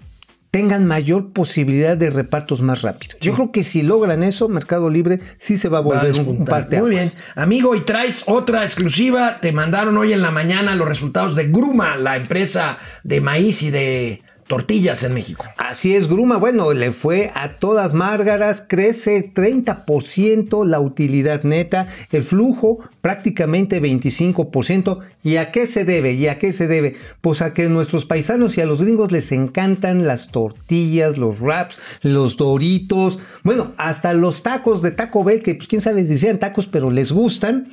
tengan 0.53 0.85
mayor 0.85 1.33
posibilidad 1.33 1.97
de 1.97 2.11
repartos 2.11 2.61
más 2.61 2.83
rápidos. 2.83 3.17
Yo 3.23 3.33
creo 3.33 3.51
que 3.53 3.65
si 3.65 3.83
logran 3.83 4.23
eso, 4.23 4.51
Mercado 4.51 4.91
Libre 4.91 5.19
sí 5.39 5.57
se 5.57 5.69
va 5.69 5.79
a 5.79 5.81
Va 5.81 5.97
a 5.97 6.05
volver 6.05 6.29
un, 6.29 6.45
parte 6.45 6.79
Muy 6.81 6.91
bien. 6.91 7.11
Amigo, 7.35 7.75
y 7.75 7.81
traes 7.81 8.25
otra 8.27 8.63
exclusiva. 8.63 9.41
Te 9.41 9.51
mandaron 9.51 9.97
hoy 9.97 10.13
en 10.13 10.21
la 10.21 10.31
mañana 10.31 10.77
los 10.77 10.87
resultados 10.87 11.35
de 11.35 11.49
Gruma, 11.49 11.97
la 11.97 12.17
empresa 12.17 12.79
de 13.03 13.23
maíz 13.23 13.63
y 13.63 13.71
de 13.71 14.23
tortillas 14.47 15.03
en 15.03 15.15
México. 15.15 15.45
Así 15.57 15.95
es, 15.95 16.09
Gruma. 16.09 16.37
Bueno, 16.37 16.73
le 16.73 16.93
fue 16.93 17.31
a 17.35 17.49
todas 17.51 17.95
márgaras, 17.95 18.65
crece 18.67 19.33
30% 19.35 20.67
la 20.67 20.81
utilidad 20.81 21.43
neta, 21.45 21.89
el 22.11 22.23
flujo 22.23 22.79
prácticamente 23.01 23.81
25%. 23.83 25.01
¿Y 25.25 25.37
a 25.37 25.53
qué 25.53 25.67
se 25.67 25.85
debe? 25.85 26.13
¿Y 26.15 26.27
a 26.27 26.39
qué 26.39 26.53
se 26.53 26.67
debe? 26.67 26.97
Pues 27.21 27.43
a 27.43 27.55
que 27.55 27.67
a 27.67 27.69
nuestros 27.69 28.05
paisanos 28.07 28.57
y 28.59 28.61
a 28.61 28.67
los 28.67 28.83
gringos 28.83 29.13
les 29.13 29.31
encantan 29.33 30.07
las 30.07 30.29
tortillas, 30.31 31.17
los 31.19 31.41
wraps, 31.41 31.79
los 32.03 32.37
doritos, 32.37 33.19
bueno, 33.45 33.73
hasta 33.77 34.13
los 34.15 34.43
tacos 34.43 34.83
de 34.83 34.91
Taco 34.91 35.23
Bell, 35.25 35.43
que 35.43 35.55
pues 35.55 35.69
quién 35.69 35.81
sabe 35.83 36.05
si 36.05 36.19
sean 36.19 36.39
tacos, 36.39 36.67
pero 36.67 36.91
les 36.91 37.13
gustan. 37.13 37.73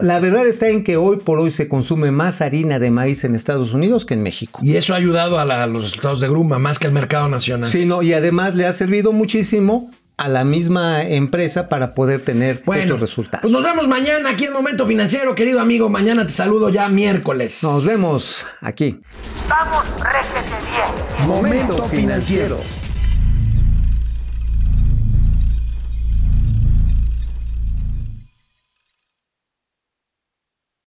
La 0.00 0.20
verdad 0.20 0.46
está 0.46 0.68
en 0.68 0.84
que 0.84 0.96
hoy 0.96 1.16
por 1.16 1.38
hoy 1.40 1.50
se 1.50 1.68
consume 1.68 2.10
más 2.12 2.40
harina 2.40 2.78
de 2.78 2.90
maíz 2.90 3.24
en 3.24 3.34
Estados 3.34 3.74
Unidos 3.74 4.04
que 4.04 4.14
en 4.14 4.22
México. 4.22 4.60
Y 4.62 4.76
eso 4.76 4.94
ha 4.94 4.96
ayudado 4.98 5.38
a, 5.40 5.44
la- 5.44 5.64
a 5.64 5.66
los 5.66 5.84
resultados 5.96 6.20
de 6.20 6.28
Gruma, 6.28 6.58
más 6.58 6.78
que 6.78 6.86
al 6.86 6.92
mercado 6.92 7.28
nacional. 7.28 7.68
Sí, 7.68 7.86
no, 7.86 8.02
y 8.02 8.12
además 8.12 8.54
le 8.54 8.66
ha 8.66 8.72
servido 8.72 9.12
muchísimo 9.12 9.90
a 10.18 10.28
la 10.28 10.44
misma 10.44 11.02
empresa 11.02 11.68
para 11.68 11.94
poder 11.94 12.22
tener 12.22 12.62
Bueno, 12.64 12.82
estos 12.82 13.00
resultados. 13.00 13.42
pues 13.42 13.52
nos 13.52 13.62
vemos 13.62 13.86
mañana 13.86 14.30
aquí 14.30 14.44
en 14.46 14.52
Momento 14.52 14.86
Financiero, 14.86 15.34
querido 15.34 15.60
amigo. 15.60 15.88
Mañana 15.90 16.26
te 16.26 16.32
saludo 16.32 16.70
ya 16.70 16.88
miércoles. 16.88 17.62
Nos 17.62 17.84
vemos 17.84 18.46
aquí. 18.62 19.00
Vamos, 19.48 19.84
réjete 20.00 20.56
bien. 20.70 21.28
Momento 21.28 21.84
financiero. 21.84 22.58